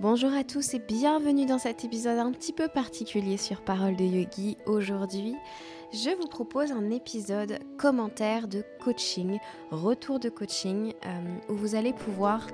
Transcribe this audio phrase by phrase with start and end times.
[0.00, 4.02] Bonjour à tous et bienvenue dans cet épisode un petit peu particulier sur Parole de
[4.02, 4.56] Yogi.
[4.66, 5.36] Aujourd'hui,
[5.92, 9.38] je vous propose un épisode commentaire de coaching,
[9.70, 12.48] retour de coaching, euh, où vous allez pouvoir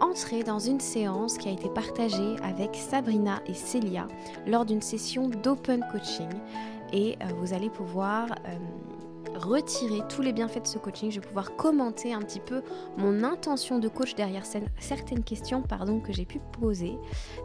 [0.00, 4.08] entrer dans une séance qui a été partagée avec Sabrina et Célia
[4.46, 6.30] lors d'une session d'open coaching.
[6.94, 8.30] Et euh, vous allez pouvoir...
[8.46, 8.58] Euh,
[9.38, 12.62] retirer tous les bienfaits de ce coaching, je vais pouvoir commenter un petit peu
[12.96, 14.44] mon intention de coach derrière
[14.78, 15.62] certaines questions
[16.04, 16.98] que j'ai pu poser,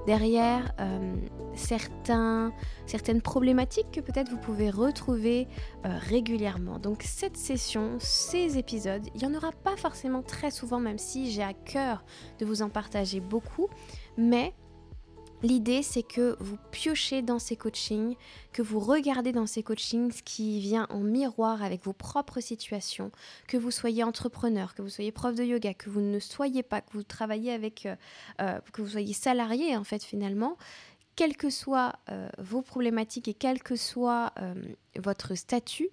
[0.06, 1.16] derrière euh,
[1.56, 5.48] certaines problématiques que peut-être vous pouvez retrouver
[5.86, 6.80] euh, régulièrement.
[6.80, 11.32] Donc cette session, ces épisodes, il n'y en aura pas forcément très souvent, même si
[11.32, 12.04] j'ai à cœur
[12.40, 13.68] de vous en partager beaucoup,
[14.18, 14.54] mais
[15.44, 18.16] L'idée, c'est que vous piochez dans ces coachings,
[18.54, 23.12] que vous regardez dans ces coachings ce qui vient en miroir avec vos propres situations,
[23.46, 26.80] que vous soyez entrepreneur, que vous soyez prof de yoga, que vous ne soyez pas,
[26.80, 27.96] que vous travaillez avec, euh,
[28.40, 30.58] euh, que vous soyez salarié en fait finalement,
[31.18, 34.32] quelles que soient euh, vos problématiques et quel que soit
[34.98, 35.90] votre statut,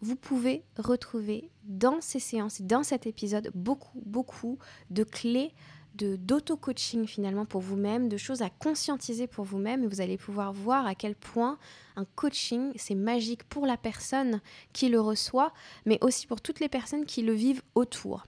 [0.00, 4.58] vous pouvez retrouver dans ces séances dans cet épisode beaucoup, beaucoup
[4.88, 5.52] de clés
[5.96, 10.86] d'auto-coaching finalement pour vous-même, de choses à conscientiser pour vous-même et vous allez pouvoir voir
[10.86, 11.58] à quel point
[11.96, 14.40] un coaching c'est magique pour la personne
[14.72, 15.52] qui le reçoit,
[15.84, 18.24] mais aussi pour toutes les personnes qui le vivent autour.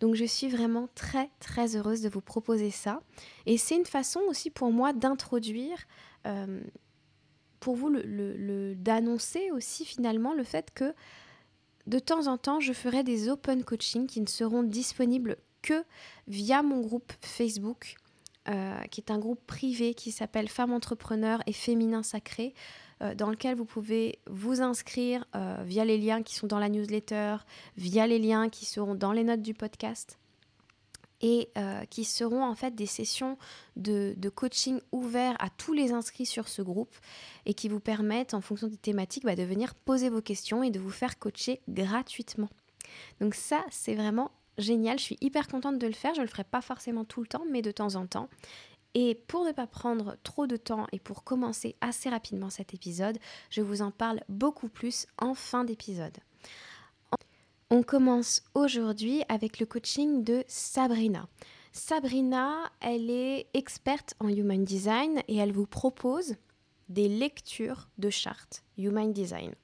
[0.00, 3.02] Donc je suis vraiment très très heureuse de vous proposer ça
[3.44, 5.78] et c'est une façon aussi pour moi d'introduire
[6.26, 6.60] euh,
[7.60, 7.94] pour vous
[8.74, 10.94] d'annoncer aussi finalement le fait que
[11.86, 15.84] de temps en temps, je ferai des open coaching qui ne seront disponibles que
[16.26, 17.96] via mon groupe Facebook,
[18.48, 22.54] euh, qui est un groupe privé qui s'appelle Femmes Entrepreneurs et Féminin Sacré,
[23.02, 26.70] euh, dans lequel vous pouvez vous inscrire euh, via les liens qui sont dans la
[26.70, 27.36] newsletter,
[27.76, 30.18] via les liens qui seront dans les notes du podcast
[31.20, 31.50] et
[31.90, 33.36] qui seront en fait des sessions
[33.76, 36.96] de, coaching ouverts à tous les inscrits sur ce groupe
[37.44, 40.70] et qui vous permettent, en fonction des thématiques, bah, de venir poser vos questions et
[40.70, 42.48] de vous faire coacher gratuitement.
[43.20, 46.30] Donc ça, c'est vraiment génial, je suis hyper contente de le faire, je ne le
[46.30, 48.28] ferai pas forcément tout le temps, mais de temps en temps.
[48.94, 53.18] Et pour ne pas prendre trop de temps et pour commencer assez rapidement cet épisode,
[53.48, 56.16] je vous en parle beaucoup plus en fin d'épisode.
[57.70, 61.28] On commence aujourd'hui avec le coaching de Sabrina.
[61.72, 66.34] Sabrina, elle est experte en Human Design et elle vous propose
[66.88, 69.54] des lectures de chartes Human Design.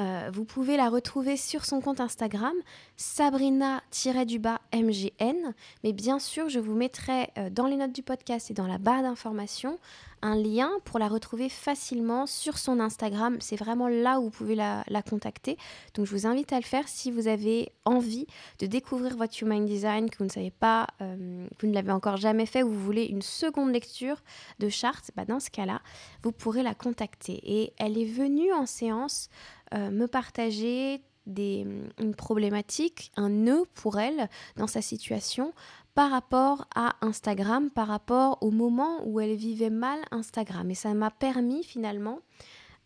[0.00, 2.54] Euh, vous pouvez la retrouver sur son compte Instagram,
[2.96, 5.54] Sabrina-MGN.
[5.84, 8.78] Mais bien sûr, je vous mettrai euh, dans les notes du podcast et dans la
[8.78, 9.78] barre d'informations
[10.24, 13.36] un lien pour la retrouver facilement sur son Instagram.
[13.40, 15.58] C'est vraiment là où vous pouvez la, contacter.
[15.92, 18.26] Donc je vous invite à le faire si vous avez envie
[18.58, 22.16] de découvrir votre Human Design, que vous ne savez pas, euh, vous ne l'avez encore
[22.16, 24.16] jamais fait, ou vous voulez une seconde lecture
[24.60, 25.10] de charte.
[25.14, 25.82] Bah dans ce cas-là,
[26.22, 27.40] vous pourrez la contacter.
[27.44, 29.28] Et elle est venue en séance
[29.74, 31.66] euh, me partager des,
[31.98, 35.52] une problématique, un nœud pour elle dans sa situation
[35.94, 40.70] par rapport à Instagram, par rapport au moment où elle vivait mal Instagram.
[40.70, 42.18] Et ça m'a permis finalement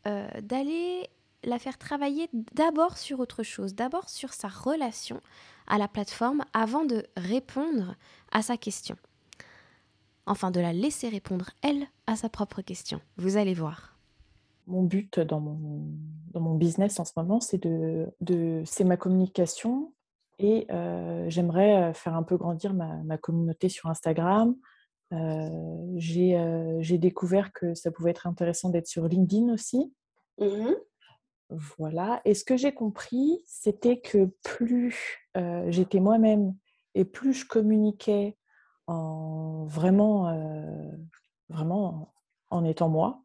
[0.07, 1.09] euh, d'aller
[1.45, 5.21] la faire travailler d'abord sur autre chose, d'abord sur sa relation
[5.67, 7.95] à la plateforme avant de répondre
[8.33, 8.97] à sa question.
[10.27, 13.01] Enfin, de la laisser répondre, elle, à sa propre question.
[13.17, 13.97] Vous allez voir.
[14.67, 15.81] Mon but dans mon,
[16.33, 19.93] dans mon business en ce moment, c'est de, c'est ma communication
[20.38, 20.66] et
[21.28, 24.54] j'aimerais faire un peu grandir ma, communauté sur Instagram.
[25.97, 29.93] j'ai découvert que ça pouvait être intéressant d'être sur LinkedIn aussi.
[30.38, 30.72] Mmh
[31.78, 32.21] voilà.
[32.26, 35.26] Et ce que j'ai compris, c'était que plus
[35.69, 36.55] j'étais moi-même
[36.94, 38.37] et plus je communiquais
[38.87, 40.31] en vraiment,
[41.49, 42.12] vraiment
[42.50, 43.22] en étant moi,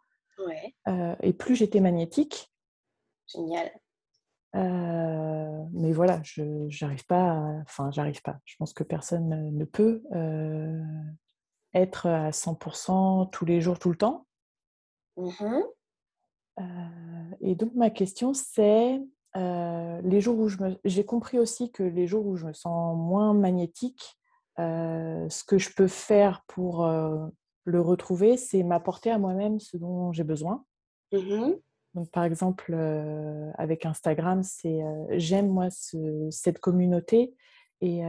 [1.22, 2.50] et plus j'étais magnétique.
[3.28, 3.72] Génial
[4.53, 7.33] mais voilà, je j'arrive pas,
[7.63, 8.39] enfin j'arrive pas.
[8.45, 10.04] Je pense que personne ne peut
[11.74, 14.28] être à 100% tous les jours, tout le temps.
[15.18, 15.62] Mmh
[17.42, 19.01] et donc ma question c'est
[19.36, 22.95] les jours où je me, j'ai compris aussi que les jours où je me sens
[22.95, 24.19] moins magnétique,
[24.57, 30.24] ce que je peux faire pour le retrouver, c'est m'apporter à moi-même ce dont j'ai
[30.24, 30.63] besoin.
[31.12, 31.54] Mmh
[31.95, 32.74] donc, par exemple,
[33.56, 34.80] avec Instagram, c'est
[35.12, 35.68] j'aime moi
[36.31, 37.36] cette communauté
[37.81, 38.01] et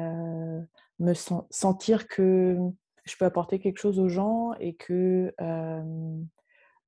[0.98, 1.14] me
[1.50, 2.56] sentir que
[3.04, 5.34] je peux apporter quelque chose aux gens et que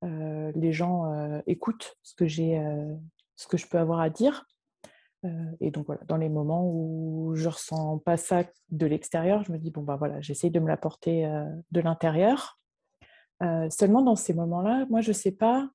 [0.03, 2.63] les gens écoutent ce que j'ai,
[3.37, 4.47] ce que je peux avoir à dire.
[5.61, 9.59] et donc voilà, dans les moments où je ressens pas ça de l'extérieur, je me
[9.59, 11.31] dis bon bah voilà, j'essaye de me l'apporter
[11.73, 12.59] de l'intérieur.
[13.69, 15.69] seulement dans ces moments-là, moi je sais pas,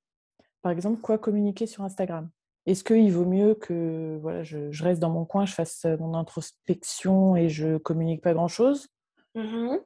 [0.62, 2.30] par exemple, quoi communiquer sur Instagram?
[2.64, 7.34] Est-ce qu'il vaut mieux que voilà, je, reste dans mon coin, je fasse mon introspection
[7.36, 8.88] et je communique pas grand-chose?
[9.34, 9.76] Mmh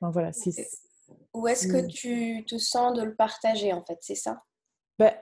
[0.00, 0.32] voilà,
[1.34, 4.42] Ou est-ce que tu te sens de le partager en fait, c'est ça?
[4.98, 5.14] Ben,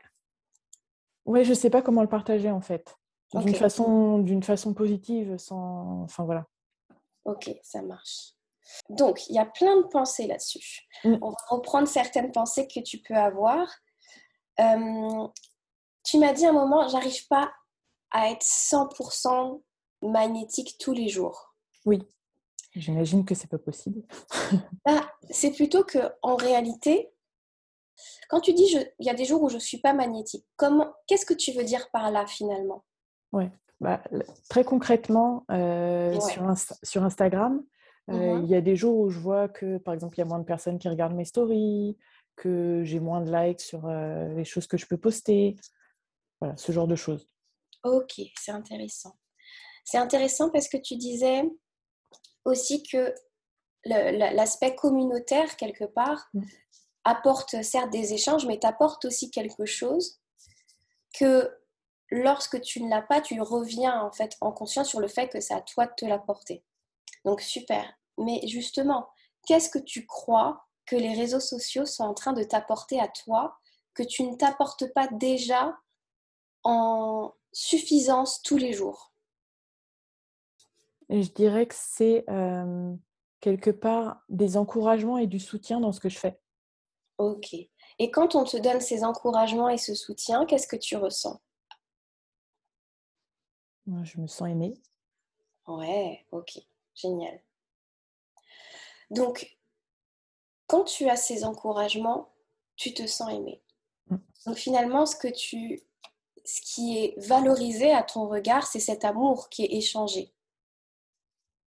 [1.25, 2.97] Ouais, je sais pas comment le partager en fait.
[3.35, 6.03] D'une façon, d'une façon positive, sans.
[6.03, 6.47] Enfin voilà.
[7.25, 8.33] Ok, ça marche.
[8.91, 10.87] Donc, il y a plein de pensées là-dessus.
[11.05, 11.17] Mmh.
[11.23, 13.69] On va reprendre certaines pensées que tu peux avoir.
[14.57, 17.53] Tu m'as dit un moment, j'arrive pas
[18.11, 19.63] à être 100%
[20.03, 21.55] magnétique tous les jours.
[21.85, 22.03] Oui.
[22.75, 24.03] J'imagine que c'est pas possible.
[24.85, 27.13] Bah, c'est plutôt que en réalité,
[28.29, 28.65] quand tu dis
[28.99, 31.65] il y a des jours où je suis pas magnétique, comment qu'est-ce que tu veux
[31.65, 32.85] dire par là finalement?
[33.33, 33.51] Ouais.
[33.81, 34.01] Bah,
[34.49, 36.45] très concrètement, euh, sur,
[36.85, 37.65] sur, Instagram,
[38.11, 40.23] euh, mmh il y a des jours où je vois que, par exemple, il y
[40.23, 41.97] a moins de personnes qui regardent mes stories,
[42.37, 45.57] que j'ai moins de likes sur euh, les choses que je peux poster.
[46.41, 47.27] Voilà, ce genre de choses.
[47.85, 49.17] Ok, c'est intéressant.
[49.85, 51.43] C'est intéressant parce que tu disais
[52.45, 53.15] aussi que
[53.85, 56.43] l'aspect communautaire, quelque part, mmh.
[57.05, 60.21] apporte certes des échanges, mais t'apporte aussi quelque chose
[61.19, 61.51] que
[62.11, 65.41] lorsque tu ne l'as pas, tu reviens en fait en conscience sur le fait que
[65.41, 66.65] c'est à toi de te l'apporter.
[67.25, 67.93] Donc super.
[68.19, 69.09] Mais justement,
[69.47, 73.59] qu'est-ce que tu crois que les réseaux sociaux sont en train de t'apporter à toi
[73.95, 75.77] que tu ne t'apportes pas déjà
[76.65, 79.13] en suffisance tous les jours
[81.11, 82.95] Je dirais que c'est euh,
[83.41, 86.41] quelque part des encouragements et du soutien dans ce que je fais.
[87.19, 87.55] Ok.
[87.99, 91.41] Et quand on te donne ces encouragements et ce soutien, qu'est-ce que tu ressens?
[93.87, 94.75] Je me sens aimée.
[95.67, 96.59] Ouais, ok,
[96.95, 97.41] génial.
[99.11, 99.59] Donc,
[100.73, 102.33] quand tu as ces encouragements,
[102.77, 103.63] tu te sens aimé.
[104.07, 104.17] Mm.
[104.47, 105.83] Donc finalement, ce que tu,
[106.47, 110.33] ce qui est valorisé à ton regard, c'est cet amour qui est échangé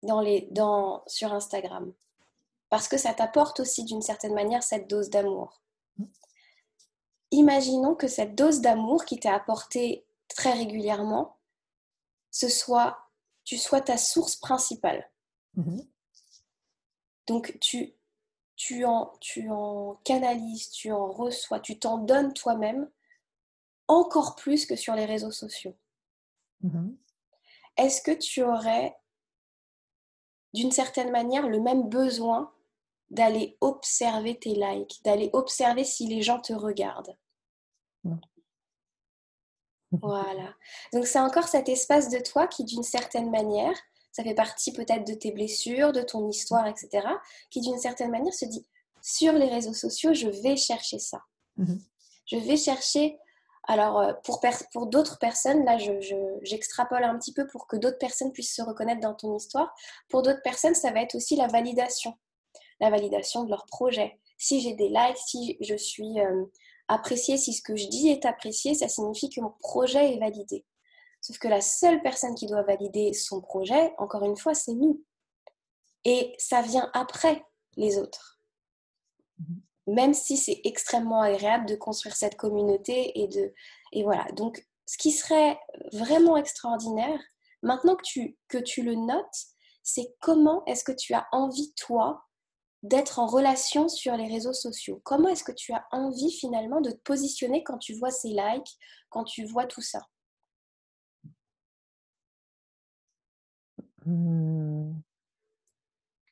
[0.02, 1.94] dans les, dans, sur Instagram.
[2.70, 5.62] Parce que ça t'apporte aussi d'une certaine manière cette dose d'amour.
[5.98, 6.06] Mm.
[7.30, 11.38] Imaginons que cette dose d'amour qui t'est apportée très régulièrement,
[12.32, 12.98] ce soit,
[13.44, 15.12] tu sois ta source principale.
[15.54, 15.88] Mhm.
[17.28, 17.96] Donc tu,
[18.56, 22.90] tu, en, tu en canalises, tu en reçois, tu t'en donnes toi-même
[23.88, 25.76] encore plus que sur les réseaux sociaux.
[26.62, 26.98] Mhm.
[27.78, 28.98] Est-ce que tu aurais
[30.54, 32.52] d'une certaine manière le même besoin
[33.10, 37.18] d'aller observer tes likes, d'aller observer si les gens te regardent?
[39.92, 40.56] Voilà.
[40.94, 43.78] Donc c'est encore cet espace de toi qui, d'une certaine manière,
[44.16, 47.06] ça fait partie peut-être de tes blessures, de ton histoire, etc.,
[47.50, 48.66] qui d'une certaine manière se dit,
[49.02, 51.22] sur les réseaux sociaux, je vais chercher ça.
[51.58, 51.82] Mhm.
[52.26, 53.20] Je vais chercher,
[53.68, 54.40] alors euh, pour,
[54.72, 55.78] pour d'autres personnes, là
[56.44, 59.76] j'extrapole un petit peu pour que d'autres personnes puissent se reconnaître dans ton histoire,
[60.08, 62.14] pour d'autres personnes, ça va être aussi la validation,
[62.80, 64.18] la validation de leur projet.
[64.38, 66.22] Si j'ai des likes, si je suis...
[66.22, 66.46] Euh,
[66.88, 70.64] apprécier si ce que je dis est apprécié, ça signifie que mon projet est validé.
[71.26, 75.04] Sauf que la seule personne qui doit valider son projet, encore une fois, c'est nous.
[76.04, 77.44] Et ça vient après
[77.78, 78.40] les autres.
[79.40, 79.62] Mhm.
[79.88, 83.52] Même si c'est extrêmement agréable de construire cette communauté et de...
[83.92, 84.26] Et voilà.
[84.34, 85.60] Donc, ce qui serait
[85.94, 87.20] vraiment extraordinaire,
[87.64, 89.48] maintenant que tu, que tu le notes,
[89.82, 92.24] c'est comment est-ce que tu as envie, toi,
[92.84, 95.02] d'être en relation sur les réseaux sociaux?
[95.04, 98.78] Comment est-ce que tu as envie finalement de te positionner quand tu vois ces likes,
[99.10, 100.06] quand tu vois tout ça?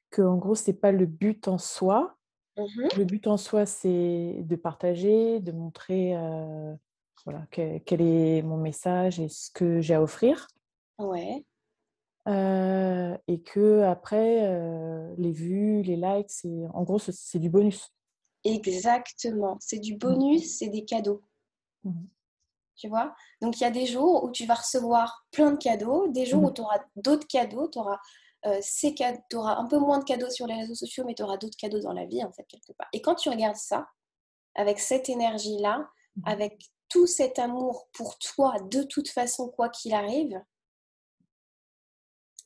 [0.10, 2.18] Que en gros, c'est pas le but en soi.
[2.58, 6.76] Mmh le but en soi, c'est de partager, de montrer euh,
[7.26, 10.48] voilà, quel est mon message et ce que j'ai à offrir.
[11.00, 11.44] Ouais
[12.26, 17.92] et que après les vues, les likes, c'est en gros c'est du bonus.
[18.44, 19.98] Exactement, c'est du mmh.
[19.98, 21.22] bonus, c'est des cadeaux.
[21.84, 21.92] Mmh.
[22.76, 26.08] Tu vois Donc il y a des jours où tu vas recevoir plein de cadeaux,
[26.08, 26.54] des jours où mmh.
[26.54, 28.00] tu auras d'autres cadeaux, tu auras,
[29.34, 31.80] auras un peu moins de cadeaux sur les réseaux sociaux, mais tu auras d'autres cadeaux
[31.80, 32.88] dans la vie, en fait, quelque part.
[32.94, 33.88] Et quand tu regardes ça,
[34.56, 35.88] avec cette énergie-là,
[36.26, 40.40] avec tout cet amour pour toi, de toute façon, quoi qu'il arrive,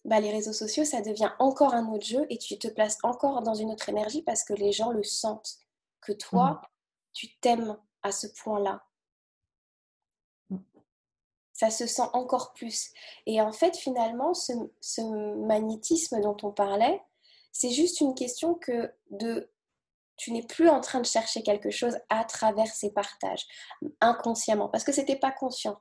[0.05, 3.41] bah, les réseaux sociaux, ça devient encore un autre jeu et tu te places encore
[3.41, 5.57] dans une autre énergie parce que les gens le sentent,
[5.99, 6.67] que toi, mmh.
[7.13, 8.86] tu t'aimes à ce point-là.
[11.57, 12.91] Ça se sent encore plus.
[13.25, 15.01] Et en fait, finalement, ce, ce
[15.45, 17.01] magnétisme dont on parlait,
[17.51, 19.51] c'est juste une question que de
[20.17, 23.45] tu n'es plus en train de chercher quelque chose à travers ces partages,
[24.01, 25.79] inconsciemment, parce que ce n'était pas conscient.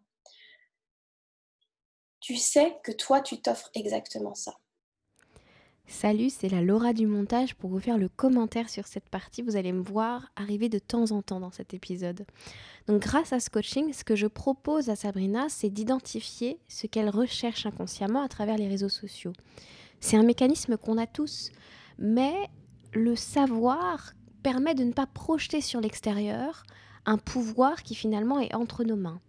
[2.21, 4.59] Tu sais que toi, tu t'offres exactement ça.
[5.89, 9.41] Salut, c'est la Laura du montage pour vous faire le commentaire sur cette partie.
[9.41, 12.27] Vous allez me voir arriver de temps en temps dans cet épisode.
[12.89, 17.09] Donc grâce à ce coaching, ce que je propose à Sabrina, c'est d'identifier ce qu'elle
[17.09, 19.33] recherche inconsciemment à travers les réseaux sociaux.
[20.01, 21.53] C'est un mécanisme qu'on a tous,
[21.99, 22.35] mais
[22.93, 24.13] le savoir
[24.43, 26.65] permet de ne pas projeter sur l'extérieur
[27.07, 29.21] un pouvoir qui finalement est entre nos mains.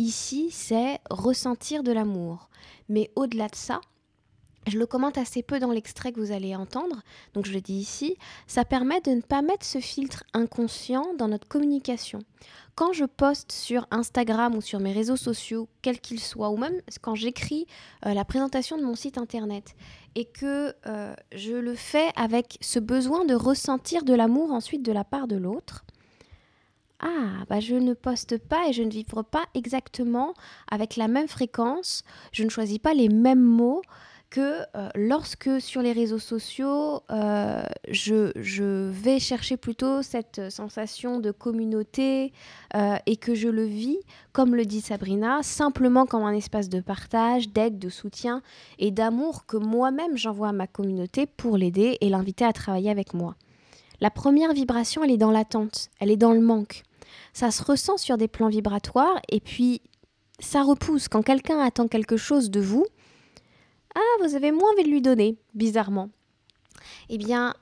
[0.00, 2.50] Ici, c'est ressentir de l'amour.
[2.88, 3.80] Mais au-delà de ça,
[4.66, 7.02] je le commente assez peu dans l'extrait que vous allez entendre,
[7.34, 11.28] donc je le dis ici, ça permet de ne pas mettre ce filtre inconscient dans
[11.28, 12.20] notre communication.
[12.74, 16.80] Quand je poste sur Instagram ou sur mes réseaux sociaux, quels qu'ils soient, ou même
[17.00, 17.66] quand j'écris
[18.06, 19.74] euh, la présentation de mon site internet,
[20.14, 24.92] et que euh, je le fais avec ce besoin de ressentir de l'amour ensuite de
[24.92, 25.84] la part de l'autre,
[27.00, 30.34] ah, bah je ne poste pas et je ne vibre pas exactement
[30.70, 33.80] avec la même fréquence, je ne choisis pas les mêmes mots,
[34.30, 41.32] que euh, lorsque sur les réseaux sociaux, euh, je, vais chercher plutôt cette sensation de
[41.32, 42.32] communauté
[42.76, 43.98] euh, et que je le vis,
[44.32, 48.40] comme le dit Sabrina, simplement comme un espace de partage, d'aide, de soutien
[48.78, 53.12] et d'amour que moi-même j'envoie à ma communauté pour l'aider et l'inviter à travailler avec
[53.14, 53.34] moi.
[54.00, 56.84] La première vibration, elle est dans l'attente, elle est dans le manque.
[57.32, 59.82] Ça se ressent sur des plans vibratoires et puis
[60.38, 61.08] ça repousse.
[61.08, 62.86] Quand quelqu'un attend quelque chose de vous,
[63.94, 66.10] ah, vous avez moins envie de lui donner, bizarrement.
[67.08, 67.54] Eh bien,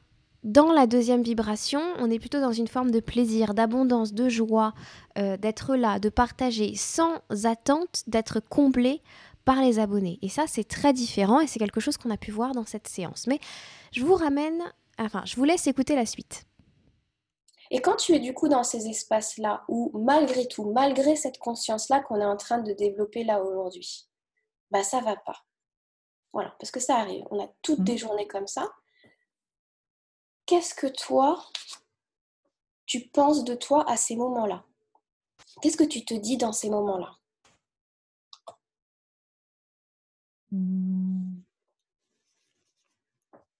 [0.44, 4.72] dans la deuxième vibration, on est plutôt dans une forme de plaisir, d'abondance, de joie,
[5.18, 9.02] euh, d'être là, de partager, sans attente d'être comblé
[9.44, 10.18] par les abonnés.
[10.22, 12.86] Et ça, c'est très différent et c'est quelque chose qu'on a pu voir dans cette
[12.86, 13.26] séance.
[13.26, 13.40] Mais
[13.92, 14.62] je vous ramène,
[14.98, 16.44] enfin, je vous laisse écouter la suite.
[17.70, 22.00] Et quand tu es du coup dans ces espaces-là, où malgré tout, malgré cette conscience-là
[22.00, 24.06] qu'on est en train de développer là aujourd'hui,
[24.70, 25.44] bah ça va pas.
[26.32, 27.26] Voilà, parce que ça arrive.
[27.30, 27.98] On a toutes des mmh.
[27.98, 28.72] journées comme ça.
[30.46, 31.44] Qu'est-ce que toi,
[32.86, 34.64] tu penses de toi à ces moments-là?
[35.60, 37.18] Qu'est-ce que tu te dis dans ces moments-là?
[40.50, 41.40] Mmh.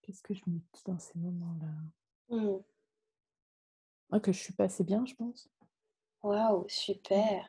[0.02, 2.36] Qu'est-ce que je me dis dans ces moments-là?
[2.36, 2.62] Mmh.
[4.20, 5.48] Que je suis pas assez bien, je pense.
[6.22, 7.48] Waouh, super.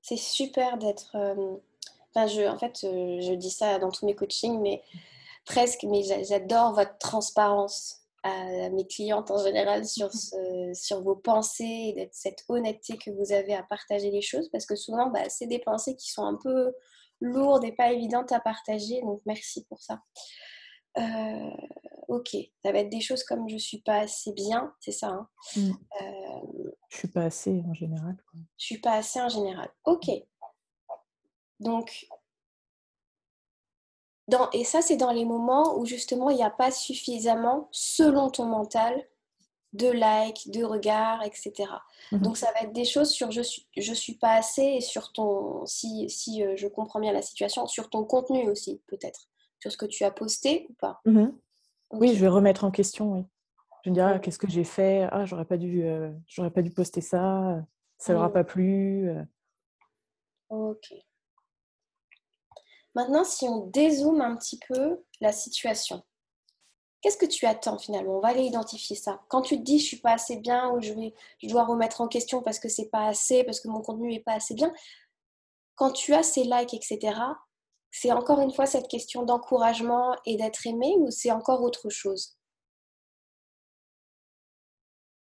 [0.00, 1.16] C'est super d'être
[2.14, 4.82] je, en fait, euh, je dis ça dans tous mes coachings, mais
[5.44, 10.10] presque, mais j'adore votre transparence à mes clientes en général sur,
[10.74, 14.76] sur vos pensées et cette honnêteté que vous avez à partager les choses parce que
[14.76, 16.72] souvent, bah, c'est des pensées qui sont un peu
[17.20, 19.00] lourdes et pas évidentes à partager.
[19.02, 20.00] Donc, merci pour ça.
[20.98, 21.50] Euh,
[22.08, 25.08] ok, ça va être des choses comme je suis pas assez bien, c'est ça.
[25.08, 25.70] Hein mmh.
[26.02, 28.16] euh, je suis pas assez en général.
[28.30, 28.40] Quoi.
[28.58, 29.70] Je suis pas assez en général.
[29.84, 30.10] Ok,
[31.62, 32.06] donc,
[34.28, 38.30] dans, et ça, c'est dans les moments où justement il n'y a pas suffisamment, selon
[38.30, 39.06] ton mental,
[39.72, 41.52] de likes, de regards, etc.
[42.12, 42.20] Mhm.
[42.20, 45.12] Donc ça va être des choses sur je suis, je suis pas assez et sur
[45.12, 49.28] ton, si, si euh, je comprends bien la situation, sur ton contenu aussi peut-être,
[49.60, 51.00] sur ce que tu as posté ou pas.
[51.06, 51.36] Mhm.
[51.92, 53.24] Oui, je vais remettre en question, oui.
[53.84, 55.08] Je me dire, qu'est-ce que j'ai fait?
[55.10, 57.64] Ah, j'aurais pas dû, euh, j'aurais pas dû poster ça.
[57.98, 59.08] Ça leur a pas plu.
[59.08, 59.24] Euh.
[60.50, 60.94] Ok.
[62.94, 66.02] Maintenant, si on dézoome un petit peu la situation,
[67.00, 68.18] qu'est-ce que tu attends finalement?
[68.18, 69.20] On va aller identifier ça.
[69.28, 72.00] Quand tu te dis je suis pas assez bien ou je, vais, je dois remettre
[72.00, 74.72] en question parce que c'est pas assez, parce que mon contenu n'est pas assez bien,
[75.74, 77.18] quand tu as ces likes, etc.,
[77.90, 82.38] c'est encore une fois cette question d'encouragement et d'être aimé ou c'est encore autre chose?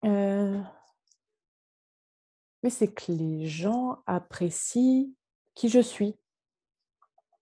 [0.05, 0.61] Euh...
[2.63, 5.07] Oui, c'est que les gens apprécient
[5.55, 6.17] qui je suis.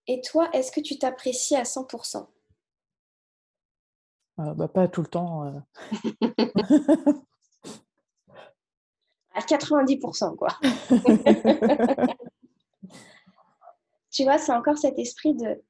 [0.07, 2.27] Et toi, est-ce que tu t'apprécies à 100%
[4.39, 5.45] euh, bah, Pas tout le temps.
[5.45, 5.59] Euh.
[9.33, 10.57] à 90%, quoi.
[14.11, 15.63] tu vois, c'est encore cet esprit de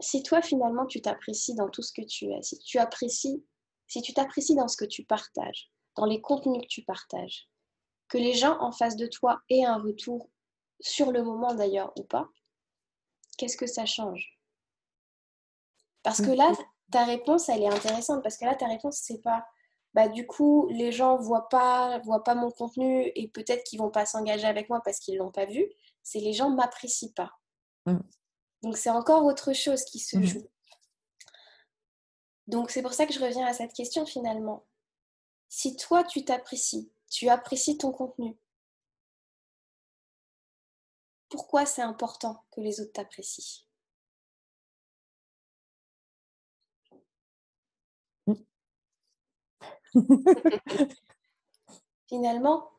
[0.00, 3.44] si toi finalement tu t'apprécies dans tout ce que tu es, si tu apprécies,
[3.86, 7.48] si tu t'apprécies dans ce que tu partages, dans les contenus que tu partages,
[8.08, 10.30] que les gens en face de toi aient un retour
[10.80, 12.28] sur le moment d'ailleurs ou pas,
[13.42, 14.38] qu'est-ce que ça change?
[16.04, 16.52] Parce que là,
[16.92, 19.44] ta réponse, elle est intéressante, parce que là, ta réponse, c'est pas
[19.94, 23.90] bah du coup les gens voient pas voient pas mon contenu et peut-être qu'ils vont
[23.90, 25.66] pas s'engager avec moi parce qu'ils l'ont pas vu
[26.02, 27.32] c'est les gens m'apprécient pas.
[27.84, 27.98] Mmh.
[28.62, 30.48] donc c'est encore autre chose qui se mmh joue.
[32.46, 34.64] Donc c'est pour ça que je reviens à cette question finalement.
[35.50, 38.38] Si toi tu t'apprécies tu apprécies ton contenu
[41.32, 43.64] pourquoi c'est important que les autres t'apprécient.
[52.08, 52.70] Finalement,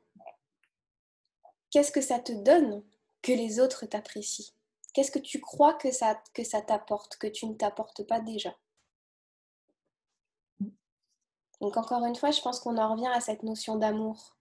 [1.71, 2.83] qu'est-ce que ça te donne
[3.23, 4.53] que les autres t'apprécient?
[4.93, 8.55] Qu'est-ce que tu crois que ça, que ça t'apporte, que tu ne t'apportes pas déjà?
[11.59, 14.37] Donc encore une fois, je pense qu'on en revient à cette notion d'amour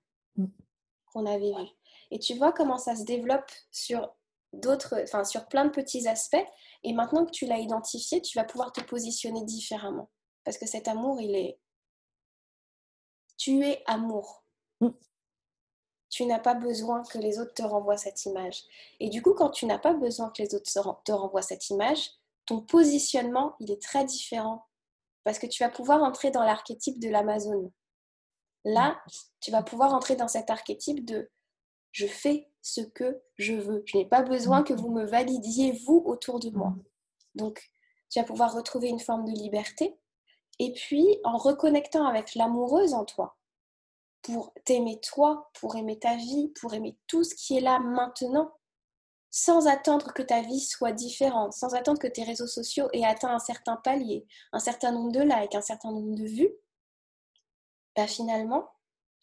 [1.06, 1.68] qu'on avait vue.
[2.12, 4.14] Et tu vois comment ça se développe sur
[4.52, 6.46] d'autres, enfin sur plein de petits aspects.
[6.84, 10.10] Et maintenant que tu l'as identifié, tu vas pouvoir te positionner différemment.
[10.44, 11.58] Parce que cet amour, il est,
[13.38, 14.44] tu es amour.
[14.80, 14.90] Mm.
[16.10, 18.62] Tu n'as pas besoin que les autres te renvoient cette image.
[19.00, 20.70] Et du coup, quand tu n'as pas besoin que les autres
[21.04, 22.10] te renvoient cette image,
[22.44, 24.66] ton positionnement, il est très différent.
[25.24, 27.72] Parce que tu vas pouvoir entrer dans l'archétype de l'Amazon.
[28.66, 29.00] Là,
[29.40, 31.30] tu vas pouvoir entrer dans cet archétype de
[31.92, 33.82] je fais ce que je veux.
[33.86, 36.74] Je n'ai pas besoin que vous me validiez, vous, autour de moi.
[37.34, 37.70] Donc,
[38.10, 39.98] tu vas pouvoir retrouver une forme de liberté
[40.58, 43.36] et puis, en reconnectant avec l'amoureuse en toi,
[44.22, 48.52] pour t'aimer toi, pour aimer ta vie, pour aimer tout ce qui est là maintenant,
[49.30, 53.34] sans attendre que ta vie soit différente, sans attendre que tes réseaux sociaux aient atteint
[53.34, 56.54] un certain palier, un certain nombre de likes, un certain nombre de vues,
[57.96, 58.68] bah finalement,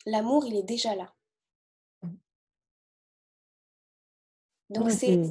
[0.06, 1.14] l'amour, il est déjà là.
[4.70, 5.22] Donc c'est...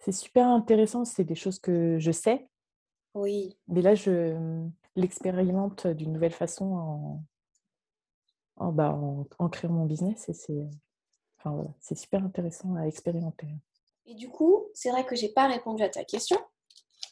[0.00, 2.48] C'est super intéressant, c'est des choses que je sais.
[3.12, 3.58] Oui.
[3.68, 4.34] Mais là, je,
[4.96, 7.24] l'expérimente d'une nouvelle façon en,
[8.56, 8.98] en, bah,
[9.38, 10.68] en, créant mon business et c'est
[11.38, 13.48] enfin, voilà, super intéressant à expérimenter.
[14.06, 16.38] Et du coup, c'est vrai que j'ai pas répondu à ta question.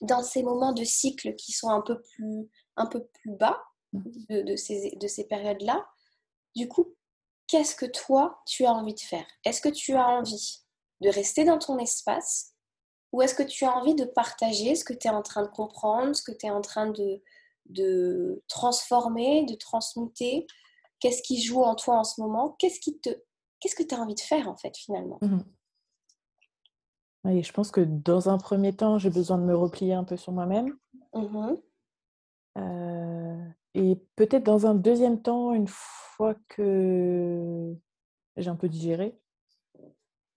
[0.00, 4.00] Dans ces moments de cycle qui sont un peu plus, un peu plus bas mmh.
[4.30, 5.86] de, de ces, de ces périodes-là,
[6.56, 6.94] du coup,
[7.48, 9.26] qu'est-ce que toi, tu as envie de faire?
[9.44, 10.64] Est-ce que tu as envie
[11.00, 12.54] de rester dans ton espace
[13.12, 15.48] ou est-ce que tu as envie de partager ce que tu es en train de
[15.48, 17.22] comprendre, ce que tu es en train de,
[17.66, 20.46] de transformer, de transmuter?
[21.00, 22.56] Qu'est-ce qui joue en toi en ce moment?
[22.58, 23.10] Qu'est-ce qui te
[23.60, 25.18] qu'est-ce que tu as envie de faire en fait finalement?
[25.22, 25.40] Mmh
[27.24, 30.32] je pense que dans un premier temps, j'ai besoin de me replier un peu sur
[30.32, 30.78] moi-même.
[31.12, 31.56] Mmh
[32.56, 37.76] euh, et peut-être dans un deuxième temps, une fois que
[38.36, 39.16] j'ai un peu digéré,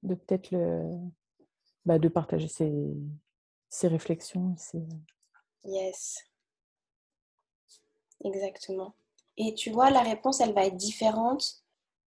[0.03, 0.97] de peut-être le,
[1.85, 2.71] bah, de partager ces,
[3.69, 4.55] ces réflexions.
[4.57, 4.83] Ces...
[5.63, 6.17] Yes.
[8.23, 8.95] Exactement.
[9.37, 11.63] Et tu vois, la réponse, elle va être différente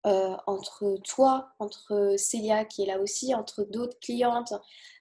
[0.05, 4.53] euh, entre toi, entre Célia qui est là aussi, entre d'autres clientes.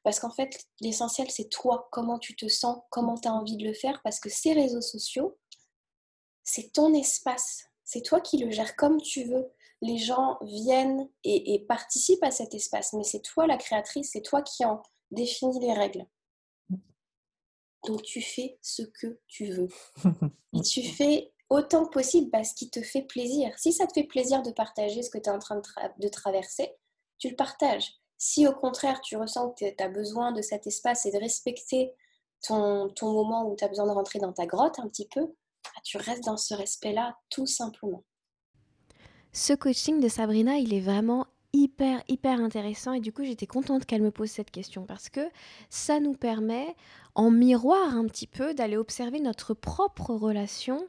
[0.04, 3.66] Parce qu'en fait, l'essentiel, c'est toi, comment tu te sens, comment tu as envie de
[3.66, 4.00] le faire.
[4.04, 5.38] Parce que ces réseaux sociaux,
[6.44, 7.64] c'est ton espace.
[7.84, 9.50] C'est toi qui le gères comme tu veux.
[9.82, 14.22] Les gens viennent et, et participent à cet espace, mais c'est toi la créatrice, c'est
[14.22, 16.06] toi qui en définis les règles.
[17.86, 19.68] Donc tu fais ce que tu veux.
[20.54, 23.52] Et tu fais autant que possible ce qui te fait plaisir.
[23.58, 25.60] Si ça te fait plaisir de partager ce que tu es en train
[25.98, 26.74] de, traverser,
[27.18, 27.92] tu le partages.
[28.18, 31.92] Si au contraire tu ressens que tu as besoin de cet espace et de respecter
[32.46, 35.26] ton, ton moment où tu as besoin de rentrer dans ta grotte un petit peu,
[35.26, 38.04] bah, tu restes dans ce respect-là tout simplement.
[39.32, 42.92] Ce coaching de Sabrina, il est vraiment hyper, hyper intéressant.
[42.92, 45.20] Et du coup j'étais contente qu'elle me pose cette question parce que
[45.70, 46.74] ça nous permet
[47.14, 50.86] en miroir un petit peu d'aller observer notre propre relation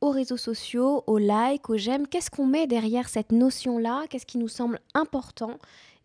[0.00, 4.38] aux réseaux sociaux, aux likes, aux j'aime, qu'est-ce qu'on met derrière cette notion-là, qu'est-ce qui
[4.38, 5.58] nous semble important?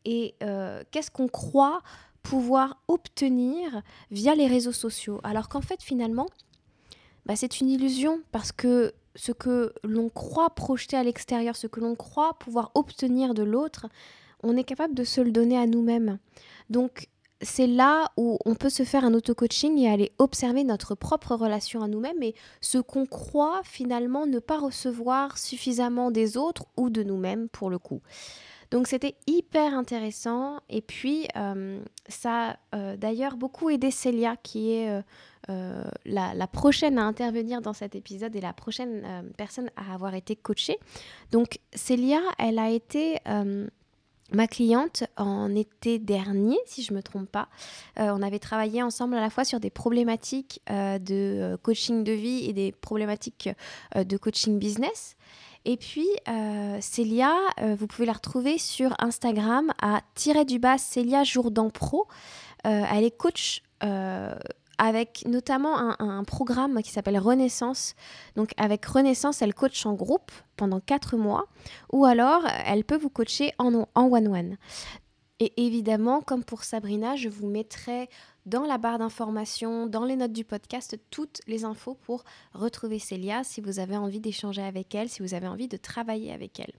[0.06, 1.82] Et euh, qu'est-ce qu'on croit
[2.24, 5.19] pouvoir obtenir via les réseaux sociaux?
[5.24, 6.28] Alors qu'en fait finalement,
[7.26, 11.80] bah, c'est une illusion parce que ce que l'on croit projeter à l'extérieur, ce que
[11.80, 13.88] l'on croit pouvoir obtenir de l'autre,
[14.41, 16.19] on est capable de se le donner à nous-mêmes.
[16.69, 17.08] Donc
[17.41, 21.82] c'est là où on peut se faire un auto-coaching et aller observer notre propre relation
[21.84, 27.04] à nous-mêmes et ce qu'on croit finalement ne pas recevoir suffisamment des autres ou de
[27.04, 28.02] nous-mêmes pour le coup.
[28.74, 34.74] Donc c'était hyper intéressant et puis euh, ça a euh, d'ailleurs beaucoup aidé Célia qui
[34.74, 35.04] est
[35.50, 40.36] euh, la, prochaine à intervenir dans cet épisode et la prochaine personne à avoir été
[40.36, 40.80] coachée.
[41.30, 43.20] Donc Célia, elle a été
[44.32, 47.50] ma cliente en été dernier, si je ne me trompe pas.
[47.98, 52.54] on avait travaillé ensemble à la fois sur des problématiques de coaching de vie et
[52.54, 53.50] des problématiques
[53.96, 55.16] de coaching business.
[55.65, 56.08] Et puis,
[56.82, 57.34] Célia,
[57.78, 62.08] vous pouvez la retrouver sur Instagram à tirer du bas Célia Jourdan Pro.
[62.63, 63.62] elle est coach
[64.78, 67.95] avec notamment un, programme qui s'appelle Renaissance.
[68.36, 71.47] Donc avec Renaissance, elle coach en groupe pendant 4 mois
[71.91, 74.58] ou alors elle peut vous coacher en one-one.
[75.46, 78.10] Et évidemment, comme pour Sabrina, je vous mettrai
[78.46, 83.44] dans la barre d'informations, dans les notes du podcast, toutes les infos pour retrouver Célia
[83.44, 86.72] si vous avez envie d'échanger avec elle, si vous avez envie de travailler avec elle.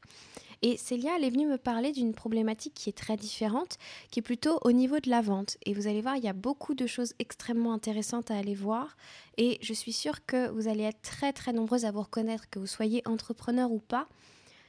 [0.63, 3.77] Et Célia, elle est venue me parler d'une problématique qui est très différente,
[4.11, 5.59] qui est plutôt au niveau de la vente.
[5.67, 8.97] Et vous allez voir, il y a beaucoup de choses extrêmement intéressantes à aller voir.
[9.37, 12.59] Et je suis sûre que vous allez être très très nombreuses à vous reconnaître, que
[12.59, 14.09] vous soyez entrepreneur ou pas.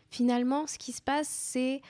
[0.10, 1.82] Finalement, ce qui se passe, c'est...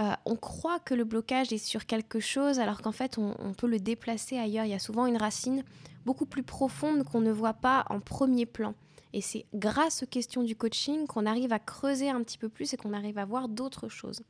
[0.00, 3.52] Euh, on croit que le blocage est sur quelque chose alors qu'en fait on, on,
[3.52, 4.64] peut le déplacer ailleurs.
[4.64, 5.62] Il y a souvent une racine
[6.06, 8.74] beaucoup plus profonde qu'on ne voit pas en premier plan.
[9.12, 12.72] Et c'est grâce aux questions du coaching qu'on arrive à creuser un petit peu plus
[12.72, 14.22] et qu'on arrive à voir d'autres choses.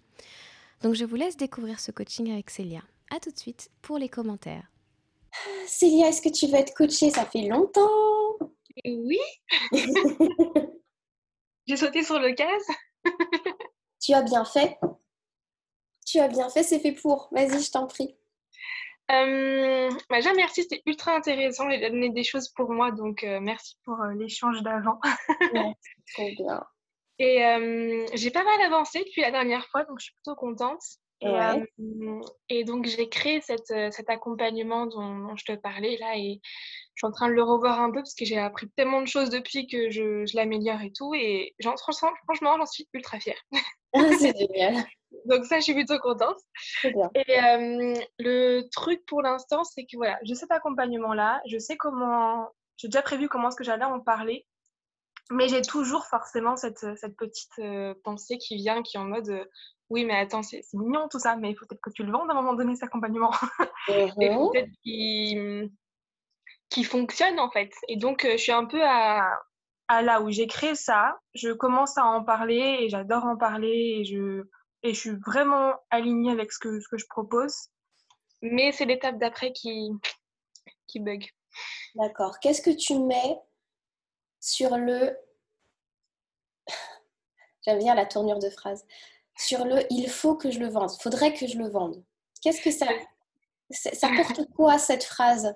[0.83, 2.81] Donc je vous laisse découvrir ce coaching avec Célia.
[3.15, 4.65] A tout de suite pour les commentaires.
[5.67, 7.11] Célia, est-ce que tu veux être coachée?
[7.11, 8.39] Ça fait longtemps.
[8.85, 9.19] Oui.
[11.67, 12.63] J'ai sauté sur le gaz.
[14.01, 14.79] tu as bien fait.
[16.11, 17.29] Tu as bien fait, c'est fait pour.
[17.31, 18.17] Vas-y, je t'en prie.
[19.13, 21.69] Euh, bah, déjà, merci, c'était ultra intéressant.
[21.69, 24.99] Il a donné des choses pour moi, donc euh, merci pour euh, l'échange d'avant.
[26.15, 26.65] très bien.
[27.21, 30.83] Et j'ai pas mal avancé depuis la dernière fois, donc je suis plutôt contente.
[32.49, 37.07] Et, donc, j'ai créé cette, cet accompagnement dont, je te parlais là, et je suis
[37.07, 39.67] en train de le revoir un peu parce que j'ai appris tellement de choses depuis
[39.67, 41.15] que je, je l'améliore et tout.
[41.15, 43.41] Et franchement, j'en suis ultra fière.
[44.19, 44.87] C'est génial.
[45.31, 46.39] Donc ça, je suis plutôt contente.
[46.83, 47.11] Bien.
[47.15, 52.49] Et euh, le truc pour l'instant, c'est que voilà, j'ai cet accompagnement-là, je sais comment,
[52.77, 54.45] j'ai déjà prévu comment est-ce que j'allais en parler,
[55.31, 59.29] mais j'ai toujours forcément cette, cette petite euh, pensée qui vient, qui est en mode,
[59.29, 59.45] euh,
[59.89, 62.29] oui, mais attends, c'est mignon tout ça, mais il faut peut-être que tu le vendes
[62.29, 63.31] à un moment donné, cet accompagnement.
[63.89, 64.53] Et uh-huh.
[64.53, 65.71] peut-être
[66.71, 67.71] qu'il fonctionne en fait.
[67.89, 69.37] Et donc, je suis un peu à,
[69.87, 73.99] à là où j'ai créé ça, je commence à en parler et j'adore en parler
[73.99, 74.45] et je
[74.83, 77.55] et je suis vraiment alignée avec ce que, ce que je propose.
[78.43, 79.91] Mais c'est l'étape d'après qui,
[80.87, 81.27] qui bug.
[81.95, 82.39] D'accord.
[82.41, 83.39] Qu'est-ce que tu mets
[84.41, 85.17] sur le.
[87.65, 88.87] J'aime bien la tournure de phrase.
[89.37, 92.03] Sur le il faut que je le vende, faudrait que je le vende.
[92.43, 92.87] Qu'est-ce que ça.
[93.71, 95.55] Ça porte quoi cette phrase?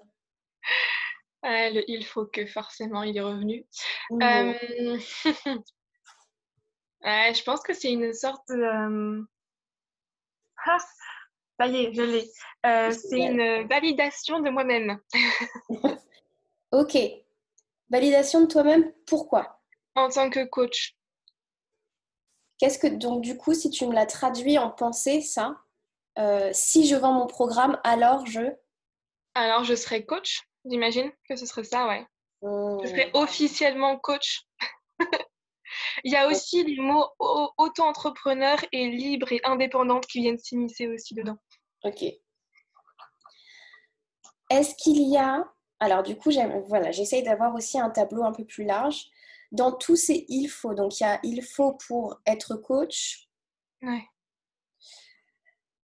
[1.43, 3.67] Le il faut que forcément il est revenu.
[4.13, 4.99] Euh,
[7.05, 8.55] je pense que c'est une sorte de.
[8.55, 9.23] Euh,
[10.67, 10.79] ah,
[11.59, 12.31] ça y est, je l'ai.
[12.67, 14.99] Euh, c'est une validation de moi-même.
[16.73, 16.97] ok.
[17.91, 19.61] Validation de toi-même, pourquoi?
[19.95, 20.97] En tant que coach.
[22.59, 25.61] Qu'est-ce que donc du coup, si tu me l'as traduit en pensée, ça,
[26.19, 28.53] euh, si je vends mon programme, alors je?
[29.35, 30.43] Alors je serai coach.
[30.65, 32.07] J'imagine que ce serait ça, ouais.
[32.43, 33.17] Je serais mmh.
[33.19, 34.47] officiellement coach.
[36.05, 41.15] Il y a aussi les mots auto-entrepreneur et libre et indépendante qui viennent s'immiscer aussi
[41.15, 41.37] dedans.
[41.85, 42.05] Ok.
[44.51, 45.45] Est-ce qu'il y a.
[45.81, 46.31] Alors, du coup,
[46.67, 49.07] voilà, j'essaye d'avoir aussi un tableau un peu plus large.
[49.53, 53.29] Dans tous ces il faut, donc il y a il faut pour être coach,
[53.83, 54.03] ouais.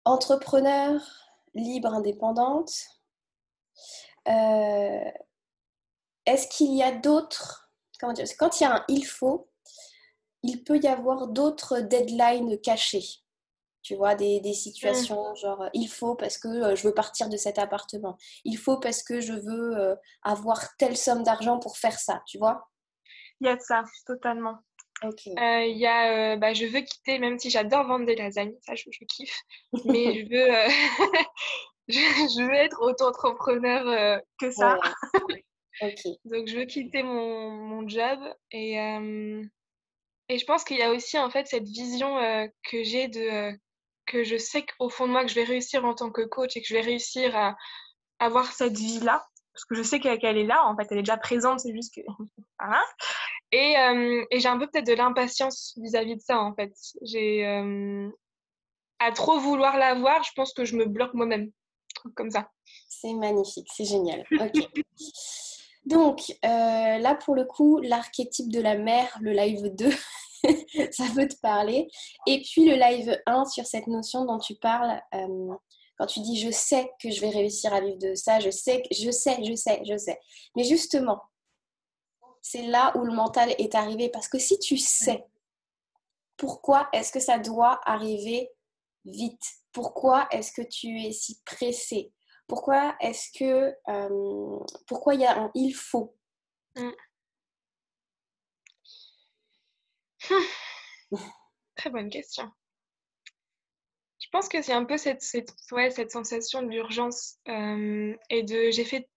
[0.05, 1.01] entrepreneur,
[1.55, 2.73] libre, indépendante.
[4.29, 5.11] Euh,
[6.27, 7.71] est-ce qu'il y a d'autres.
[8.01, 9.50] Comment dire Quand il y a un il faut,
[10.43, 13.05] il peut y avoir d'autres deadlines cachés.
[13.83, 15.37] Tu vois, des, situations mmh.
[15.37, 18.19] genre il faut parce que euh, je veux partir de cet appartement.
[18.45, 22.37] Il faut parce que je veux euh, avoir telle somme d'argent pour faire ça, tu
[22.37, 22.69] vois?
[23.41, 24.59] Il y a de ça, totalement.
[25.03, 25.29] Ok.
[25.29, 28.75] Euh, il y a, bah, je veux quitter, même si j'adore vendre des lasagnes, ça
[28.75, 29.41] je, kiffe,
[29.87, 31.27] mais je veux,
[31.89, 34.79] je, veux être auto-entrepreneur que ça.
[36.27, 38.19] Donc je veux quitter mon, mon job
[38.51, 38.77] et
[40.31, 43.21] et je pense qu'il y a aussi en fait cette vision euh, que j'ai de
[43.21, 43.53] euh,
[44.07, 46.57] que je sais qu'au fond de moi que je vais réussir en tant que coach
[46.57, 47.57] et que je vais réussir à
[48.21, 51.03] avoir cette vie là parce que je sais qu'elle est là en fait elle est
[51.03, 52.01] déjà présente c'est juste que
[53.53, 56.73] et, euh, et j'ai un peu peut-être de l'impatience vis-à-vis de ça en fait.
[57.03, 57.45] J'ai
[59.01, 61.51] à trop vouloir la voir je pense que je me bloque moi-même
[62.15, 62.49] comme ça.
[62.89, 64.25] C'est magnifique c'est génial.
[64.31, 64.69] Ok.
[65.87, 69.91] Donc, là, pour le coup, l'archétype de la mère, le live 2,
[70.93, 71.89] ça peut te parler.
[72.27, 75.55] Et puis le live 1 sur cette notion dont tu parles, euh,
[75.99, 78.83] quand tu dis je sais que je vais réussir à vivre de ça, je sais,
[78.91, 80.19] je sais, je sais, je sais.
[80.57, 81.21] Mais justement,
[82.43, 84.09] c'est là où le mental est arrivé.
[84.09, 85.25] Parce que si tu sais,
[86.37, 88.51] pourquoi est-ce que ça doit arriver
[89.05, 89.43] vite?
[89.73, 92.13] Pourquoi est-ce que tu es si pressé?
[92.49, 93.75] Pourquoi est-ce que...
[93.89, 96.15] Euh, pourquoi il y a un il faut
[96.77, 96.91] mm.
[101.77, 102.51] Très bonne question.
[104.19, 108.71] Je pense que c'est un peu cette, cette, ouais, cette sensation d'urgence euh, et de
[108.71, 109.09] j'ai fait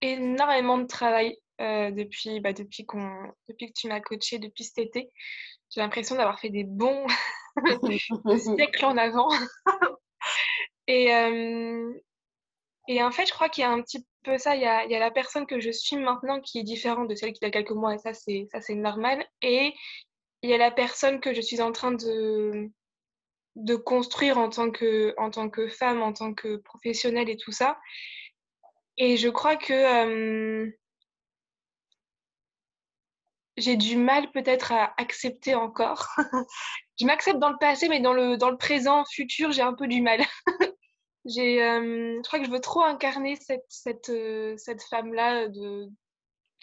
[0.00, 4.78] énormément de travail euh, depuis, bah, depuis, qu'on, depuis que tu m'as coaché depuis cet
[4.78, 5.10] été.
[5.70, 7.04] J'ai l'impression d'avoir fait des bons
[8.56, 9.28] siècles en avant.
[10.86, 11.92] et, euh,
[12.86, 14.54] et en fait, je crois qu'il y a un petit peu ça.
[14.56, 17.08] Il y a, il y a la personne que je suis maintenant qui est différente
[17.08, 19.24] de celle qui a quelques mois, et ça, c'est, ça, c'est normal.
[19.42, 19.74] Et
[20.42, 22.70] il y a la personne que je suis en train de,
[23.56, 27.52] de construire en tant, que, en tant que femme, en tant que professionnelle et tout
[27.52, 27.78] ça.
[28.96, 30.70] Et je crois que euh,
[33.56, 36.08] j'ai du mal peut-être à accepter encore.
[37.00, 39.88] je m'accepte dans le passé, mais dans le, dans le présent, futur, j'ai un peu
[39.88, 40.20] du mal.
[41.26, 45.88] euh, je crois que je veux trop incarner cette, cette, euh, cette femme-là de,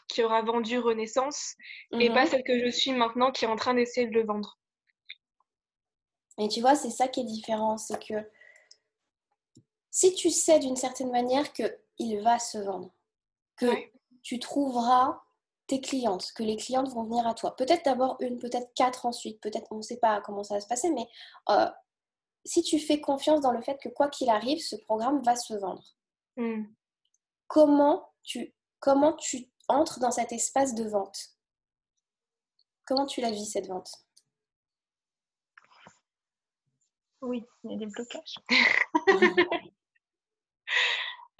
[0.07, 1.55] qui aura vendu Renaissance
[1.91, 2.29] et pas mhm.
[2.29, 4.59] celle que je suis maintenant qui est en train d'essayer de le vendre.
[6.37, 8.15] Et tu vois, c'est ça qui est différent, c'est que
[9.89, 12.91] si tu sais d'une certaine manière qu'il va se vendre,
[13.55, 13.67] que
[14.21, 15.21] tu trouveras
[15.67, 17.55] tes clientes, que les clientes vont venir à toi.
[17.55, 20.67] Peut-être d'abord une, peut-être quatre ensuite, peut-être on ne sait pas comment ça va se
[20.67, 21.07] passer, mais
[21.49, 21.69] euh,
[22.43, 25.53] si tu fais confiance dans le fait que quoi qu'il arrive, ce programme va se
[25.55, 25.83] vendre.
[26.37, 26.65] Hmm.
[27.47, 31.35] Comment, tu, comment tu entres dans cet espace de vente
[32.85, 33.89] Comment tu la vis cette vente?
[37.21, 38.35] Oui, il y a des blocages.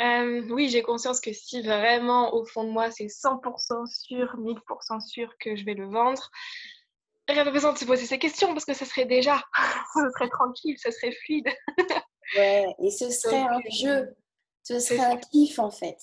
[0.02, 5.00] Euh, oui, j'ai conscience que si vraiment au fond de moi c'est 100% sûr, 1000%
[5.00, 6.30] sûr que je vais le vendre,
[7.30, 9.42] rien de besoin de se poser ces questions parce que ce serait déjà,
[9.94, 11.48] ce serait tranquille, ce serait fluide.
[12.36, 14.14] ouais, et ce serait un jeu,
[14.64, 15.98] ce serait un kiff en fait.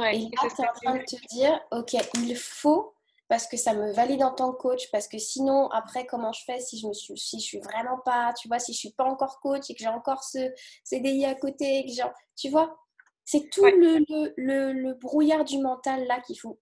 [0.00, 2.94] Ouais, et là, tu es en train de te dire, ok, il faut
[3.28, 6.44] parce que ça me valide en tant que coach, parce que sinon, après, comment je
[6.44, 8.92] fais si je me suis, si je suis vraiment pas, tu vois, si je suis
[8.92, 10.52] pas encore coach et que j'ai encore ce
[10.84, 11.92] CDI à côté, que
[12.36, 12.76] tu vois,
[13.24, 16.60] c'est tout le, brouillard du mental là qu'il faut.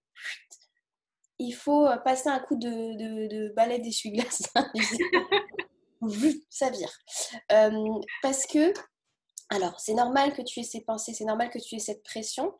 [1.39, 4.43] Il faut euh, passer un coup de, de, de balai d'essuie-glace.
[6.49, 6.91] ça vire.
[7.51, 8.73] Euh, parce que,
[9.49, 12.53] alors, c'est normal que tu aies ces pensées, c'est normal que tu aies cette pression.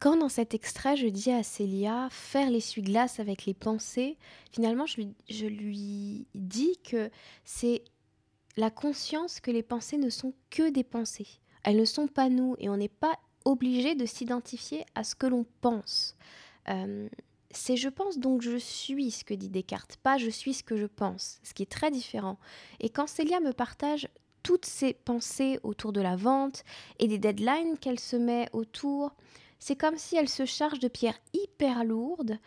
[0.00, 4.16] Quand dans cet extrait, je dis à Célia faire l'essuie-glace avec les pensées,
[4.50, 7.10] finalement, je lui, dis que
[7.44, 7.84] c'est
[8.56, 11.28] la conscience que les pensées ne sont que des pensées.
[11.64, 15.26] Elles ne sont pas nous et on n'est pas obligé de s'identifier à ce que
[15.26, 16.16] l'on pense.
[16.70, 17.06] Euh,
[17.50, 20.76] c'est je pense donc je suis ce que dit Descartes, pas je suis ce que
[20.76, 22.38] je pense, ce qui est très différent.
[22.80, 24.08] Et quand Célia me partage
[24.42, 26.64] toutes ses pensées autour de la vente
[26.98, 29.14] et des deadlines qu'elle se met autour,
[29.60, 32.38] c'est comme si elle se charge de pierres hyper lourdes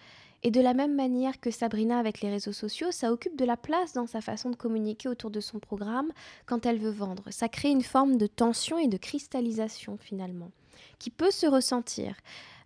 [0.44, 3.56] et de la même manière que Sabrina avec les réseaux sociaux, ça occupe de la
[3.56, 6.12] place dans sa façon de communiquer autour de son programme
[6.46, 7.24] quand elle veut vendre.
[7.30, 10.52] Ça crée une forme de tension et de cristallisation finalement,
[11.00, 12.18] qui peut se ressentir.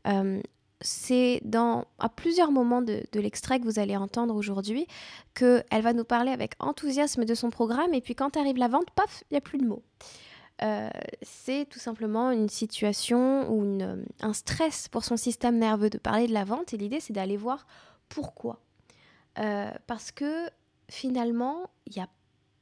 [0.08, 0.42] Euh,
[0.82, 4.88] c'est dans à plusieurs moments de, de l'extrait que vous allez entendre aujourd'hui
[5.34, 8.90] qu'elle va nous parler avec enthousiasme de son programme et puis quand arrive la vente,
[8.92, 9.84] paf, il n'y a plus de mots.
[10.64, 10.90] Euh,
[11.22, 13.80] c'est tout simplement une situation ou
[14.22, 16.74] un stress pour son système nerveux de parler de la vente.
[16.74, 17.68] Et l'idée, c'est d'aller voir
[18.10, 18.60] pourquoi.
[19.40, 20.50] Euh, parce que
[20.90, 22.10] finalement, il n'y a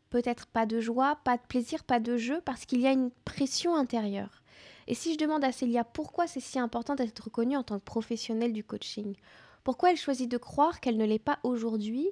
[0.09, 3.11] peut-être pas de joie, pas de plaisir, pas de jeu, parce qu'il y a une
[3.23, 4.41] pression intérieure.
[4.87, 7.83] Et si je demande à Célia pourquoi c'est si important d'être reconnue en tant que
[7.83, 9.15] professionnelle du coaching,
[9.63, 12.07] pourquoi elle choisit de croire qu'elle ne l'est pas aujourd'hui,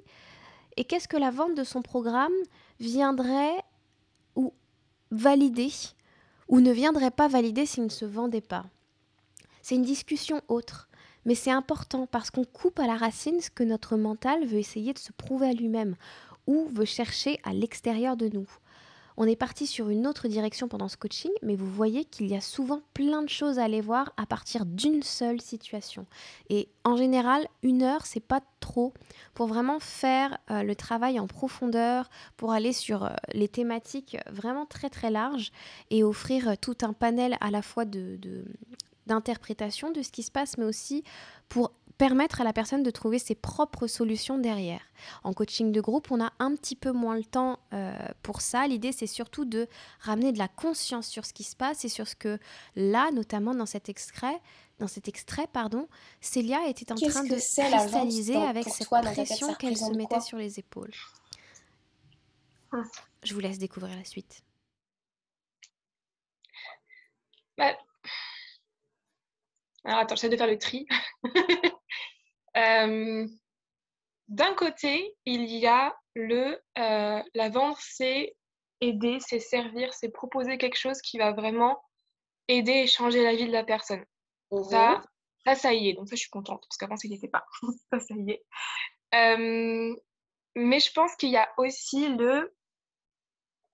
[0.76, 2.32] et qu'est-ce que la vente de son programme
[2.80, 3.62] viendrait
[5.10, 5.70] valider
[6.48, 8.66] ou ne viendrait pas valider s'il ne se vendait pas.
[9.62, 10.88] C'est une discussion autre,
[11.24, 14.92] mais c'est important parce qu'on coupe à la racine ce que notre mental veut essayer
[14.92, 15.96] de se prouver à lui-même
[16.46, 18.48] ou veut chercher à l'extérieur de nous.
[19.16, 22.34] On est parti sur une autre direction pendant ce coaching, mais vous voyez qu'il y
[22.34, 26.06] a souvent plein de choses à aller voir à partir d'une seule situation.
[26.50, 28.92] Et en général, une heure, c'est pas trop
[29.34, 34.66] pour vraiment faire euh, le travail en profondeur, pour aller sur euh, les thématiques vraiment
[34.66, 35.52] très très larges
[35.90, 38.18] et offrir euh, tout un panel à la fois de,
[39.06, 41.04] d'interprétation de ce qui se passe, mais aussi
[41.48, 44.80] pour permettre à la personne de trouver ses propres solutions derrière.
[45.22, 48.66] En coaching de groupe, on a un petit peu moins le temps euh, pour ça.
[48.66, 49.68] L'idée, c'est surtout de
[50.00, 52.38] ramener de la conscience sur ce qui se passe et sur ce que
[52.74, 54.40] là, notamment dans cet extrait,
[54.78, 55.88] dans cet extrait, pardon,
[56.20, 60.94] Célia était en train de cristalliser avec cette pression qu'elle se mettait sur les épaules.
[62.72, 62.84] Hum.
[63.22, 64.42] Je vous laisse découvrir la suite.
[67.56, 67.76] Bah...
[69.84, 70.86] Alors attends, j'essaie de faire le tri.
[72.56, 73.26] Euh,
[74.28, 78.36] d'un côté, il y a le euh, la vente, c'est
[78.80, 81.82] aider, c'est servir, c'est proposer quelque chose qui va vraiment
[82.48, 84.04] aider et changer la vie de la personne.
[84.70, 85.04] Ça, mmh
[85.46, 85.92] ça, ça y est.
[85.92, 87.44] Donc ça, je suis contente parce qu'avant, ça n'y était pas.
[87.92, 88.44] ça, ça y est.
[89.14, 89.94] Euh,
[90.56, 92.54] mais je pense qu'il y a aussi le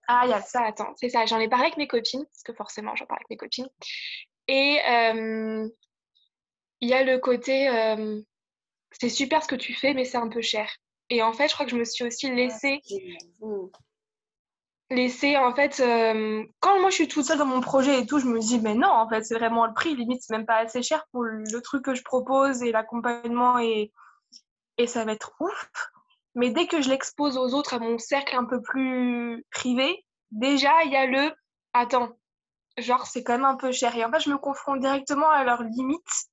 [0.08, 1.24] ah, il y a ça, attends, c'est ça.
[1.26, 3.68] J'en ai parlé avec mes copines, parce que forcément, j'en parle avec mes copines.
[4.48, 4.80] Et
[6.80, 7.68] il y a le côté,
[8.92, 10.70] c'est super ce que tu fais, mais c'est un peu cher.
[11.08, 12.80] Et en fait, je crois que je me suis aussi ah, laissée.
[14.90, 15.80] laisser en fait
[16.58, 18.74] quand moi je suis toute seule dans mon projet et tout je me dis mais
[18.74, 21.60] non en fait c'est vraiment le prix limite c'est même pas assez cher pour le
[21.62, 23.92] truc que je propose et l'accompagnement et
[24.78, 25.70] et ça va être ouf
[26.34, 30.82] mais dès que je l'expose aux autres, à mon cercle un peu plus privé, déjà,
[30.84, 31.32] il y a le
[31.72, 32.10] attends,
[32.78, 33.94] genre, c'est quand même un peu cher.
[33.96, 36.29] Et en fait, je me confronte directement à leurs limites.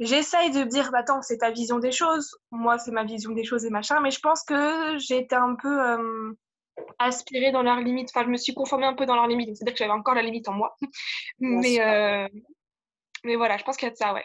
[0.00, 2.36] J'essaye de dire, bah, attends, c'est ta vision des choses.
[2.50, 4.00] Moi, c'est ma vision des choses et machin.
[4.00, 6.32] Mais je pense que été un peu euh,
[6.98, 8.10] aspirée dans leurs limites.
[8.12, 9.56] Enfin, je me suis conformée un peu dans leurs limites.
[9.56, 10.76] C'est-à-dire que j'avais encore la limite en moi.
[11.38, 12.28] mais, euh,
[13.24, 14.24] mais voilà, je pense qu'il y a de ça, ouais.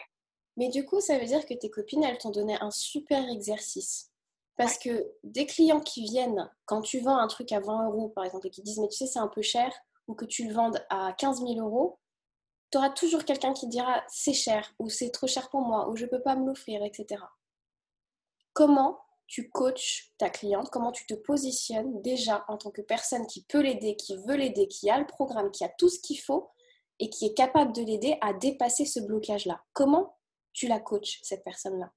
[0.56, 4.10] Mais du coup, ça veut dire que tes copines, elles t'ont donné un super exercice.
[4.56, 8.24] Parce que des clients qui viennent, quand tu vends un truc à 20 euros, par
[8.24, 9.72] exemple, et qui disent, mais tu sais, c'est un peu cher,
[10.08, 11.99] ou que tu le vendes à 15 000 euros,
[12.70, 15.96] tu auras toujours quelqu'un qui dira, c'est cher, ou c'est trop cher pour moi, ou
[15.96, 17.22] je ne peux pas me l'offrir, etc.
[18.52, 23.44] Comment tu coaches ta cliente, comment tu te positionnes déjà en tant que personne qui
[23.44, 26.50] peut l'aider, qui veut l'aider, qui a le programme, qui a tout ce qu'il faut
[26.98, 29.62] et qui est capable de l'aider à dépasser ce blocage-là?
[29.72, 30.16] Comment
[30.52, 31.92] tu la coaches, cette personne-là?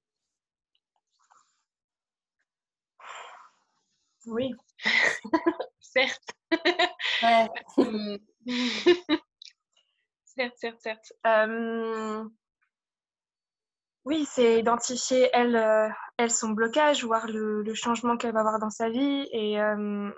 [4.25, 4.51] Oui,
[5.79, 6.29] certes.
[10.35, 11.13] certes, certes, certes.
[11.25, 12.23] Euh,
[14.05, 15.89] oui, c'est identifier elle, euh,
[16.29, 19.27] son blocage, voir le, changement qu'elle va avoir dans sa vie.
[19.31, 20.11] Et, euh,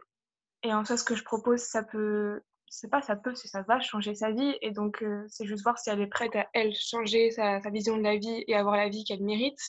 [0.63, 3.79] en soi, ce que je propose, ça peut, c'est pas ça peut, c'est ça va
[3.79, 4.57] changer sa vie.
[4.61, 8.03] Et donc, c'est juste voir si elle est prête à, elle, changer sa, vision de
[8.03, 9.59] la vie et avoir la vie qu'elle mérite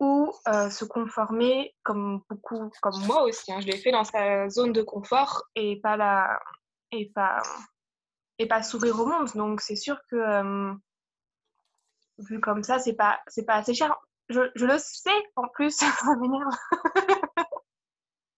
[0.00, 3.52] ou se conformer comme beaucoup, comme moi aussi.
[3.52, 3.60] Hein.
[3.60, 6.40] je l'ai fait dans sa zone de confort et pas la,
[6.90, 7.42] et pas,
[8.38, 9.28] et pas s'ouvrir au monde.
[9.34, 10.74] Donc c'est sûr que euh,
[12.18, 13.94] vu comme ça, c'est pas, c'est pas assez cher.
[14.28, 16.54] Je, je, le sais en plus, ça m'énerve.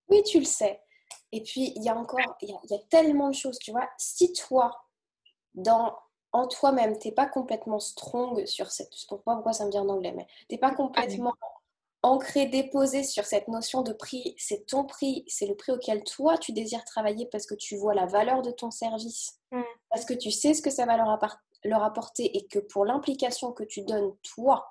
[0.09, 0.81] oui, tu le sais.
[1.33, 3.89] Et puis il y a encore, il y, a tellement de choses, tu vois.
[3.99, 4.71] Si toi,
[5.55, 5.97] dans
[6.33, 8.93] en toi-même, tu n'es pas complètement strong sur cette.
[8.93, 11.35] Je ne sais pas pourquoi ça me dit en anglais, mais tu n'es pas complètement
[12.03, 14.35] ancré, déposé sur cette notion de prix.
[14.39, 17.95] C'est ton prix, c'est le prix auquel toi tu désires travailler parce que tu vois
[17.95, 19.63] la valeur de ton service, mm.
[19.91, 23.65] Parce que tu sais ce que ça va leur, apporter et que pour l'implication que
[23.65, 24.67] tu donnes, toi,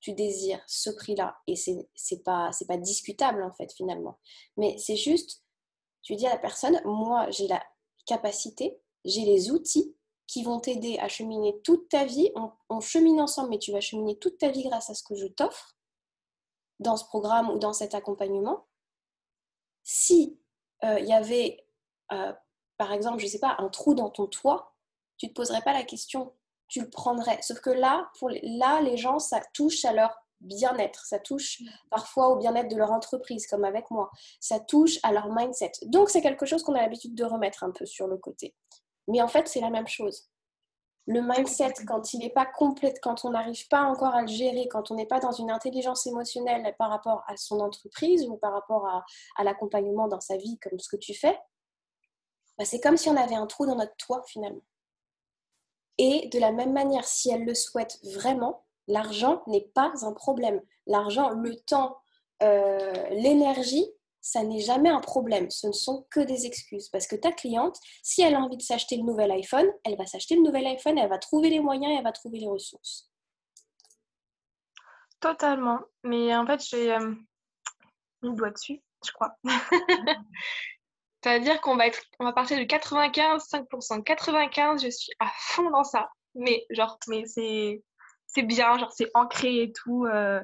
[0.00, 1.36] tu désires ce prix-là.
[1.46, 4.18] Et c'est n'est pas, discutable en fait finalement.
[4.56, 5.42] Mais c'est juste,
[6.02, 7.62] tu dis à la personne, moi j'ai la
[8.06, 9.94] capacité, j'ai les outils
[10.26, 12.30] qui vont t'aider à cheminer toute ta vie.
[12.68, 15.26] On, chemine ensemble, mais tu vas cheminer toute ta vie grâce à ce que je
[15.26, 15.76] t'offre
[16.78, 18.68] dans ce programme ou dans cet accompagnement.
[19.82, 20.38] Si
[20.82, 21.66] il euh, y avait,
[22.12, 22.32] euh,
[22.80, 24.72] par exemple, je ne sais pas, un trou dans ton toit,
[25.18, 26.32] tu ne te poserais pas la question,
[26.66, 27.38] tu le prendrais.
[27.42, 32.28] Sauf que là, pour, là, les gens, ça touche à leur bien-être, ça touche parfois
[32.28, 35.72] au bien-être de leur entreprise, comme avec moi, ça touche à leur mindset.
[35.88, 38.54] Donc, c'est quelque chose qu'on a l'habitude de remettre un peu sur le côté.
[39.08, 40.30] Mais en fait, c'est la même chose.
[41.06, 44.68] Le mindset, quand il n'est pas complet, quand on n'arrive pas encore à le gérer,
[44.68, 48.54] quand on n'est pas dans une intelligence émotionnelle par rapport à son entreprise ou par
[48.54, 51.38] rapport à, l'accompagnement dans sa vie, comme ce que tu fais,
[52.60, 54.60] bah, c'est comme si on avait un trou dans notre toit finalement.
[55.96, 60.60] Et de la même manière, si elle le souhaite vraiment, l'argent n'est pas un problème.
[60.86, 61.96] L'argent, le temps,
[62.42, 63.86] euh, l'énergie,
[64.20, 65.50] ça n'est jamais un problème.
[65.50, 66.90] Ce ne sont que des excuses.
[66.90, 70.04] Parce que ta cliente, si elle a envie de s'acheter le nouvel iPhone, elle va
[70.04, 73.10] s'acheter le nouvel iPhone, elle va trouver les moyens elle va trouver les ressources.
[75.18, 75.78] Totalement.
[76.04, 77.14] Mais en fait, j'ai euh,
[78.20, 79.34] le doigt dessus, je crois.
[81.22, 84.02] C'est-à-dire qu'on va, être, on va partir de 95, 5%.
[84.02, 86.08] 95, je suis à fond dans ça.
[86.34, 87.82] Mais genre, mais c'est
[88.26, 90.06] c'est bien, genre c'est ancré et tout.
[90.06, 90.42] je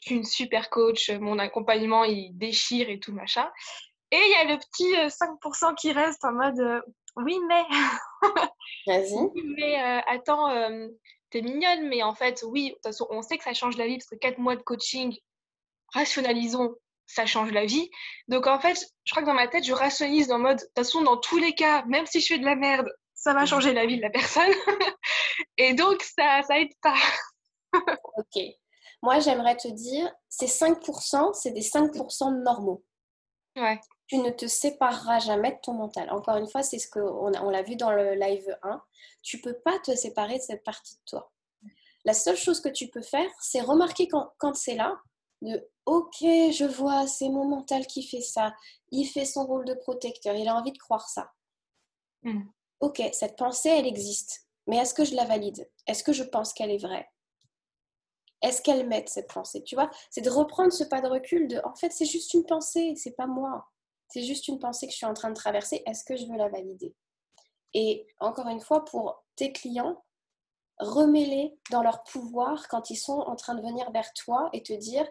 [0.00, 3.50] suis une super coach, mon accompagnement il déchire et tout machin.
[4.12, 6.82] Et il y a le petit 5% qui reste en mode
[7.16, 7.64] oui, mais.
[8.86, 9.30] Vas-y.
[9.56, 9.76] mais
[10.06, 10.48] attends,
[11.30, 13.86] t'es mignonne, mais en fait, oui, de toute façon, on sait que ça change la
[13.86, 15.16] vie parce que 4 mois de coaching,
[15.92, 16.74] rationalisons,
[17.14, 17.90] ça change la vie.
[18.28, 20.74] Donc en fait, je crois que dans ma tête, je rationalise en mode, de toute
[20.76, 23.72] façon, dans tous les cas, même si je fais de la merde, ça va changer
[23.72, 24.52] la vie de la personne.
[25.58, 26.96] Et donc, ça, ça aide pas.
[27.72, 28.42] ok.
[29.02, 32.84] Moi, j'aimerais te dire, ces 5%, c'est des 5% normaux.
[33.56, 33.80] Ouais.
[34.06, 36.10] Tu ne te sépareras jamais de ton mental.
[36.10, 38.82] Encore une fois, c'est ce qu'on on l'a vu dans le live 1.
[39.22, 41.32] Tu peux pas te séparer de cette partie de toi.
[42.04, 44.98] La seule chose que tu peux faire, c'est remarquer quand, quand c'est là,
[45.42, 48.54] de ok, je vois, c'est mon mental qui fait ça.
[48.90, 50.34] Il fait son rôle de protecteur.
[50.36, 51.32] Il a envie de croire ça.
[52.22, 52.42] Hmm.
[52.80, 54.46] Ok, cette pensée, elle existe.
[54.66, 55.68] Mais est-ce que je la valide?
[55.86, 57.08] Est-ce que je pense qu'elle est vraie?
[58.42, 59.62] Est-ce qu'elle m'aide cette pensée?
[59.64, 62.46] Tu vois, c'est de reprendre ce pas de recul de en fait, c'est juste une
[62.46, 63.68] pensée, c'est pas moi.
[64.08, 65.82] C'est juste une pensée que je suis en train de traverser.
[65.86, 66.94] Est-ce que je veux la valider?
[67.74, 70.02] Et encore une fois, pour tes clients,
[70.78, 74.72] remets-les dans leur pouvoir quand ils sont en train de venir vers toi et te
[74.72, 75.06] dire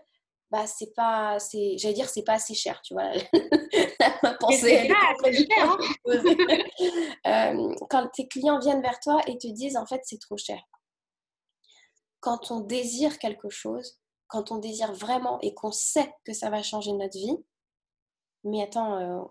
[0.52, 3.12] bah c'est pas c'est j'allais dire c'est pas assez cher tu vois
[4.24, 5.78] ma pensée hein.
[7.28, 10.60] euh, quand tes clients viennent vers toi et te disent en fait c'est trop cher
[12.20, 16.64] quand on désire quelque chose quand on désire vraiment et qu'on sait que ça va
[16.64, 17.38] changer notre vie
[18.44, 19.22] mais attends euh,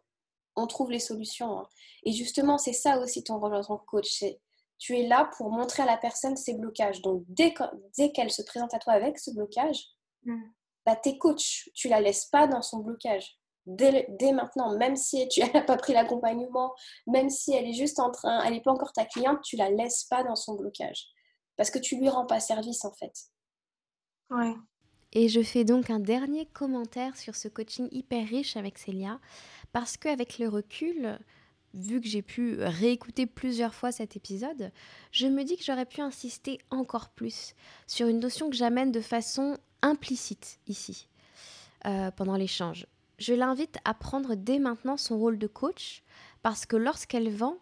[0.55, 1.69] on trouve les solutions hein.
[2.05, 4.23] et justement c'est ça aussi ton rôle en tant que coach
[4.79, 7.53] tu es là pour montrer à la personne ses blocages donc dès
[8.13, 9.83] qu'elle se présente à toi avec ce blocage
[10.23, 10.45] mmh
[10.89, 13.37] bah, tes coachs, tu la laisses pas dans son blocage.
[13.67, 16.73] Dès, maintenant, même si tu n'as pas pris l'accompagnement,
[17.07, 19.69] même si elle est juste en train, elle n'est pas encore ta cliente, tu la
[19.69, 21.09] laisses pas dans son blocage.
[21.57, 23.13] Parce que tu lui rends pas service en fait.
[24.31, 24.55] Ouais.
[25.13, 29.21] Et je fais donc un dernier commentaire sur ce coaching hyper riche avec Célia,
[29.73, 31.19] parce qu'avec le recul,
[31.75, 34.73] vu que j'ai pu réécouter plusieurs fois cet épisode,
[35.13, 37.55] je me dis que j'aurais pu insister encore plus
[37.87, 41.09] sur une notion que j'amène de façon implicite ici
[41.87, 42.87] euh, pendant l'échange.
[43.19, 46.03] Je l'invite à prendre dès maintenant son rôle de coach
[46.43, 47.59] parce que lorsqu'elle vend,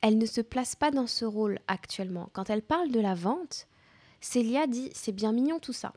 [0.00, 2.30] elle ne se place pas dans ce rôle actuellement.
[2.32, 3.66] Quand elle parle de la vente,
[4.20, 5.92] Célia dit c'est bien mignon tout ça.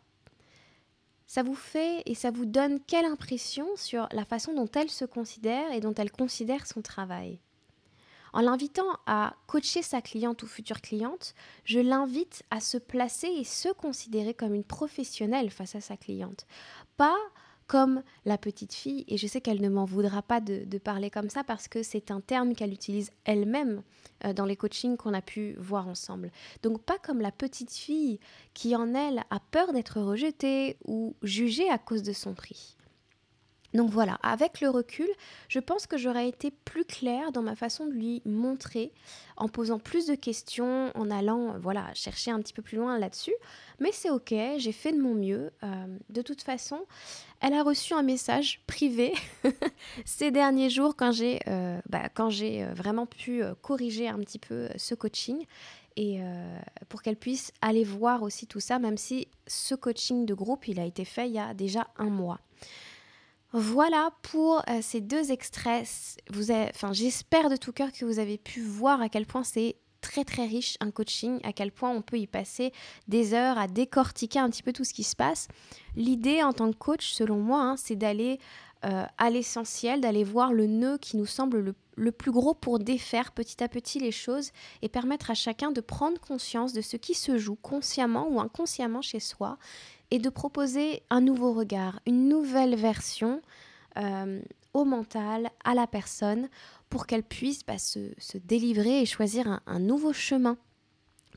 [1.28, 5.06] Ça vous fait et ça vous donne quelle impression sur la façon dont elle se
[5.06, 7.40] considère et dont elle considère son travail?
[8.34, 11.34] En l'invitant à coacher sa cliente ou future cliente,
[11.66, 16.46] je l'invite à se placer et se considérer comme une professionnelle face à sa cliente.
[16.98, 17.18] Pas
[17.68, 21.30] comme la petite fille, et je sais qu'elle ne m'en voudra pas de, parler comme
[21.30, 23.84] ça parce que c'est un terme qu'elle utilise elle-même
[24.26, 26.32] euh, dans les coachings qu'on a pu voir ensemble.
[26.62, 28.20] Donc pas comme la petite fille
[28.54, 32.76] qui en elle a peur d'être rejetée ou jugée à cause de son prix.
[33.74, 35.10] Donc voilà, avec le recul,
[35.50, 38.92] je pense que j'aurais été plus claire dans ma façon de lui montrer,
[39.36, 43.34] en posant plus de questions, en allant voilà chercher un petit peu plus loin là-dessus.
[43.80, 45.52] Mais c'est ok, j'ai fait de mon mieux.
[45.64, 46.86] Euh, de toute façon,
[47.42, 49.14] elle a reçu un message privé
[50.06, 54.94] ces derniers jours quand j'ai euh, bah, euh, vraiment pu corriger un petit peu ce
[54.94, 55.46] coaching
[55.96, 56.22] et
[56.90, 60.80] pour qu'elle puisse aller voir aussi tout ça, même si ce coaching de groupe, il
[60.80, 62.40] a été fait il y a déjà un mois.
[63.56, 65.88] Voilà pour euh, ces deux extraits.
[66.32, 69.76] Vous enfin, j'espère de tout cœur que vous avez pu voir à quel point c'est
[70.02, 72.74] très très riche un coaching, à quel point on peut y passer
[73.08, 75.48] des heures à décortiquer un petit peu tout ce qui se passe.
[75.96, 78.40] L'idée en tant que coach, selon moi, hein, c'est d'aller
[78.86, 82.80] euh, à l'essentiel, d'aller voir le nœud qui nous semble le, le, plus gros pour
[82.80, 84.50] défaire petit à petit les choses
[84.82, 89.04] et permettre à chacun de prendre conscience de ce qui se joue consciemment ou inconsciemment
[89.04, 89.60] chez soi
[90.14, 93.42] et de proposer un nouveau regard, une nouvelle version
[93.98, 94.40] euh,
[94.76, 96.50] au mental, à la personne,
[96.92, 100.56] pour qu'elle puisse bah, se, délivrer et choisir un, nouveau chemin.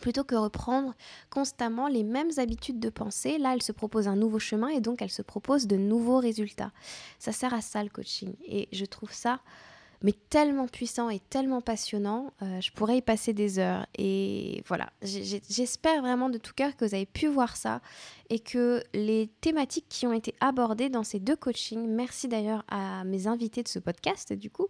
[0.02, 0.94] Plutôt que reprendre
[1.30, 5.00] constamment les mêmes habitudes de pensée, là elle se propose un nouveau chemin et donc
[5.00, 6.72] elle se propose de nouveaux résultats.
[7.18, 9.40] Ça sert à ça le coaching et je trouve ça
[10.02, 12.32] mais tellement puissant et tellement passionnant.
[12.42, 13.86] Euh, je pourrais y passer des heures.
[13.96, 17.80] Et voilà, j'espère vraiment de tout cœur que vous avez pu voir ça
[18.28, 23.04] et que les thématiques qui ont été abordées dans ces deux coachings, merci d'ailleurs à
[23.04, 24.68] mes invités de ce podcast du coup,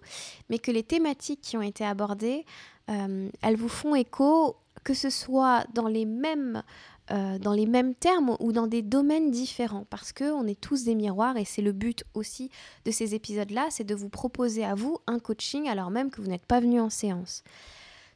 [0.51, 2.45] mais que les thématiques qui ont été abordées,
[2.91, 6.63] euh, elles vous font écho, que ce soit dans les mêmes
[7.11, 10.95] euh, dans les mêmes termes ou dans des domaines différents parce qu'on est tous des
[10.95, 12.51] miroirs et c'est le but aussi
[12.85, 16.29] de ces épisodes-là, c'est de vous proposer à vous un coaching alors même que vous
[16.29, 17.45] n'êtes pas venu en séance.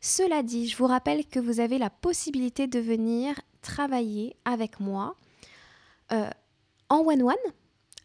[0.00, 5.14] Cela dit, je vous rappelle que vous avez la possibilité de venir travailler avec moi
[6.12, 6.30] euh,
[6.88, 7.36] en one-one.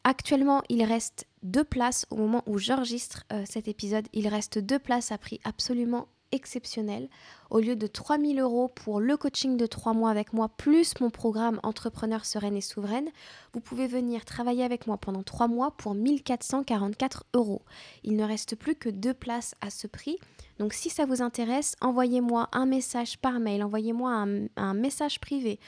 [0.04, 4.08] Actuellement, il reste deux places au moment où j'enregistre euh, cet épisode.
[4.14, 7.10] Il reste deux places à prix absolument exceptionnel.
[7.50, 11.10] Au lieu de 3000 euros pour le coaching de 3 mois avec moi, plus mon
[11.10, 13.10] programme Entrepreneur sereine et souveraine,
[13.54, 17.62] vous pouvez venir travailler avec moi pendant 3 mois pour 1444 euros.
[18.04, 20.18] Il ne reste plus que deux places à ce prix.
[20.60, 25.60] Donc si ça vous intéresse, envoyez-moi un message par mail, envoyez-moi un, message privé,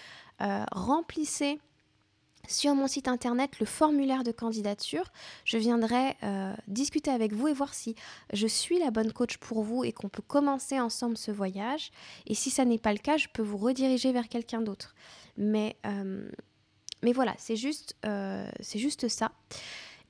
[0.42, 1.60] euh, remplissez
[2.48, 5.12] sur mon site internet le formulaire de candidature.
[5.46, 7.96] Je viendrai euh, discuter avec vous et voir si
[8.34, 11.92] je suis la bonne coach pour vous et qu'on peut commencer ensemble ce voyage.
[12.26, 14.96] Et si ça n'est pas le cas, je peux vous rediriger vers quelqu'un d'autre.
[15.38, 16.28] Mais, euh,
[17.04, 19.32] mais voilà, c'est juste, euh, c'est juste ça.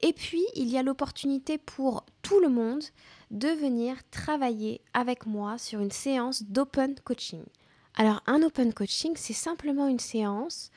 [0.01, 2.83] Et puis, il y a l'opportunité pour tout le monde
[3.31, 7.43] de venir travailler avec moi sur une séance d'open coaching.
[7.95, 10.71] Alors, un open coaching, c'est simplement une séance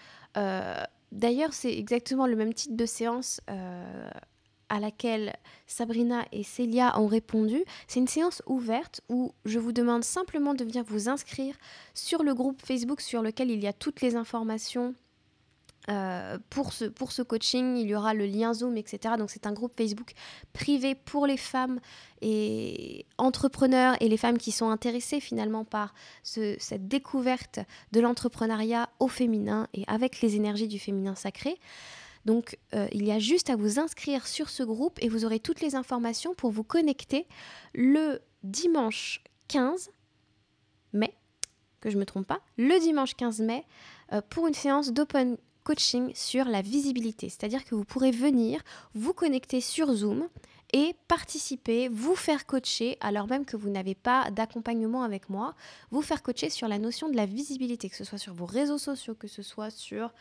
[1.13, 4.11] D'ailleurs, c'est exactement le même type de séance euh,
[4.69, 5.35] à laquelle
[5.67, 7.65] Sabrina et Célia ont répondu.
[7.89, 11.57] C'est une séance ouverte où je vous demande simplement de venir vous inscrire
[11.95, 14.95] sur le groupe Facebook sur lequel il y a toutes les informations
[15.91, 19.15] euh, pour, ce, coaching, il y aura le lien Zoom, etc.
[19.19, 20.13] Donc c'est un groupe Facebook
[20.53, 21.81] privé pour les femmes
[22.21, 27.61] et entrepreneurs et les femmes qui sont intéressées finalement par cette découverte
[27.93, 31.59] de l'entrepreneuriat au féminin et avec les énergies du féminin sacré.
[32.25, 35.41] Donc euh, il y a juste à vous inscrire sur ce groupe et vous aurez
[35.41, 37.27] toutes les informations pour vous connecter
[37.75, 39.91] le dimanche 15
[40.93, 41.15] mai,
[41.81, 43.65] que je ne me trompe pas, le dimanche 15 mai
[44.13, 47.29] euh, pour une séance d'open coaching sur la visibilité.
[47.29, 48.61] C'est-à-dire que vous pourrez venir
[48.95, 50.29] vous connecter sur Zoom
[50.73, 55.55] et participer, vous faire coacher, alors même que vous n'avez pas d'accompagnement avec moi,
[55.91, 58.79] vous faire coacher sur la notion de la visibilité, que ce soit sur vos réseaux
[58.79, 60.13] sociaux, que ce soit sur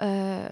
[0.00, 0.48] euh,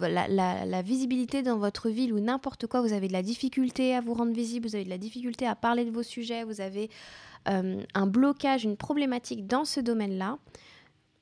[0.00, 2.80] la, visibilité dans votre ville ou n'importe quoi.
[2.80, 5.56] Vous avez de la difficulté à vous rendre visible, vous avez de la difficulté à
[5.56, 6.90] parler de vos sujets, vous avez
[7.48, 10.38] euh, un blocage, une problématique dans ce domaine-là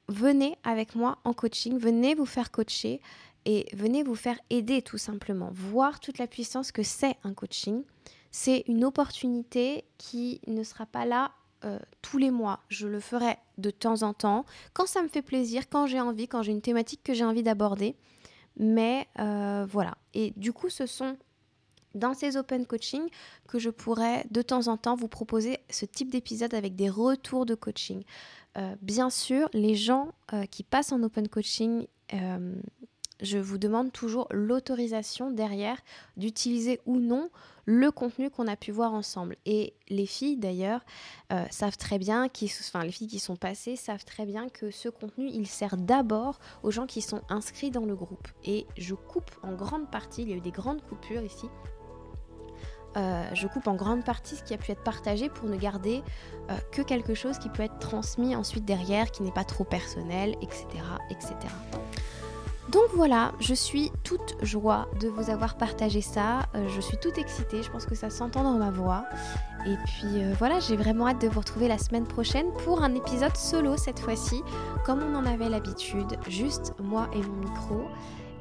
[0.09, 3.01] venez avec moi en coaching, venez vous faire coacher
[3.45, 7.83] et venez vous faire aider tout simplement, voir toute la puissance que c'est un coaching.
[8.31, 11.33] C'est une opportunité qui ne sera pas là
[11.65, 12.61] euh, tous les mois.
[12.69, 16.29] Je le ferai de temps en temps, quand ça me fait plaisir, quand j'ai envie,
[16.29, 17.97] quand j'ai une thématique que j'ai envie d'aborder.
[18.57, 19.97] Mais euh, voilà.
[20.15, 21.17] Et du coup, ce sont
[21.95, 23.03] dans ces open coaching
[23.49, 27.47] que je pourrais de temps en temps vous proposer ce type d'épisode avec des retours
[27.47, 28.03] de coaching.
[28.59, 32.55] Euh, bien sûr, les gens euh, qui passent en open coaching, euh,
[33.21, 35.79] je vous demande toujours l'autorisation derrière
[36.17, 37.31] d'utiliser ou non
[37.65, 39.37] le contenu qu'on a pu voir ensemble.
[39.47, 40.85] Et les filles d'ailleurs
[41.51, 44.89] savent très bien, qui, enfin les filles qui sont passées savent très bien que ce
[44.89, 48.27] contenu il sert d'abord aux gens qui sont inscrits dans le groupe.
[48.45, 51.47] Et je coupe en grande partie, il y a eu des grandes coupures ici,
[52.97, 56.03] euh, je coupe en grande partie ce qui a pu être partagé pour ne garder
[56.51, 60.37] euh, que quelque chose qui peut être transmis ensuite derrière, qui n'est pas trop personnel,
[60.43, 60.67] etc.
[61.11, 61.35] etc.
[62.69, 66.41] Donc voilà, je suis toute joie de vous avoir partagé ça.
[66.55, 69.05] Euh, je suis toute excitée, je pense que ça s'entend dans ma voix.
[69.67, 73.37] Et puis voilà, j'ai vraiment hâte de vous retrouver la semaine prochaine pour un épisode
[73.37, 74.43] solo cette fois-ci,
[74.85, 77.89] comme on en avait l'habitude, juste moi et mon micro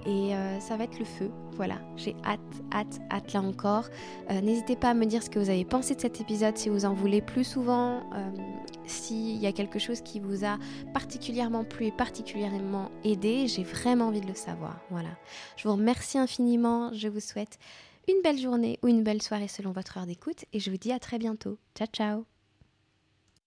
[0.06, 1.32] et euh, ça va être le feu.
[1.54, 2.40] Voilà, j'ai hâte,
[2.72, 3.86] hâte, hâte là encore.
[4.30, 6.70] Euh, n'hésitez pas à me dire ce que vous avez pensé de cet épisode, si
[6.70, 8.32] vous en voulez plus souvent, euh,
[8.86, 10.58] s'il y a quelque chose qui vous a
[10.94, 13.48] particulièrement plu et particulièrement aidé.
[13.48, 14.80] J'ai vraiment envie de le savoir.
[14.90, 15.10] Voilà,
[15.58, 16.92] je vous remercie infiniment.
[16.94, 17.60] Je vous souhaite
[18.08, 20.92] une belle journée ou une belle soirée selon votre heure d'écoute et je vous dis
[20.92, 21.58] à très bientôt.
[21.76, 22.31] Ciao, ciao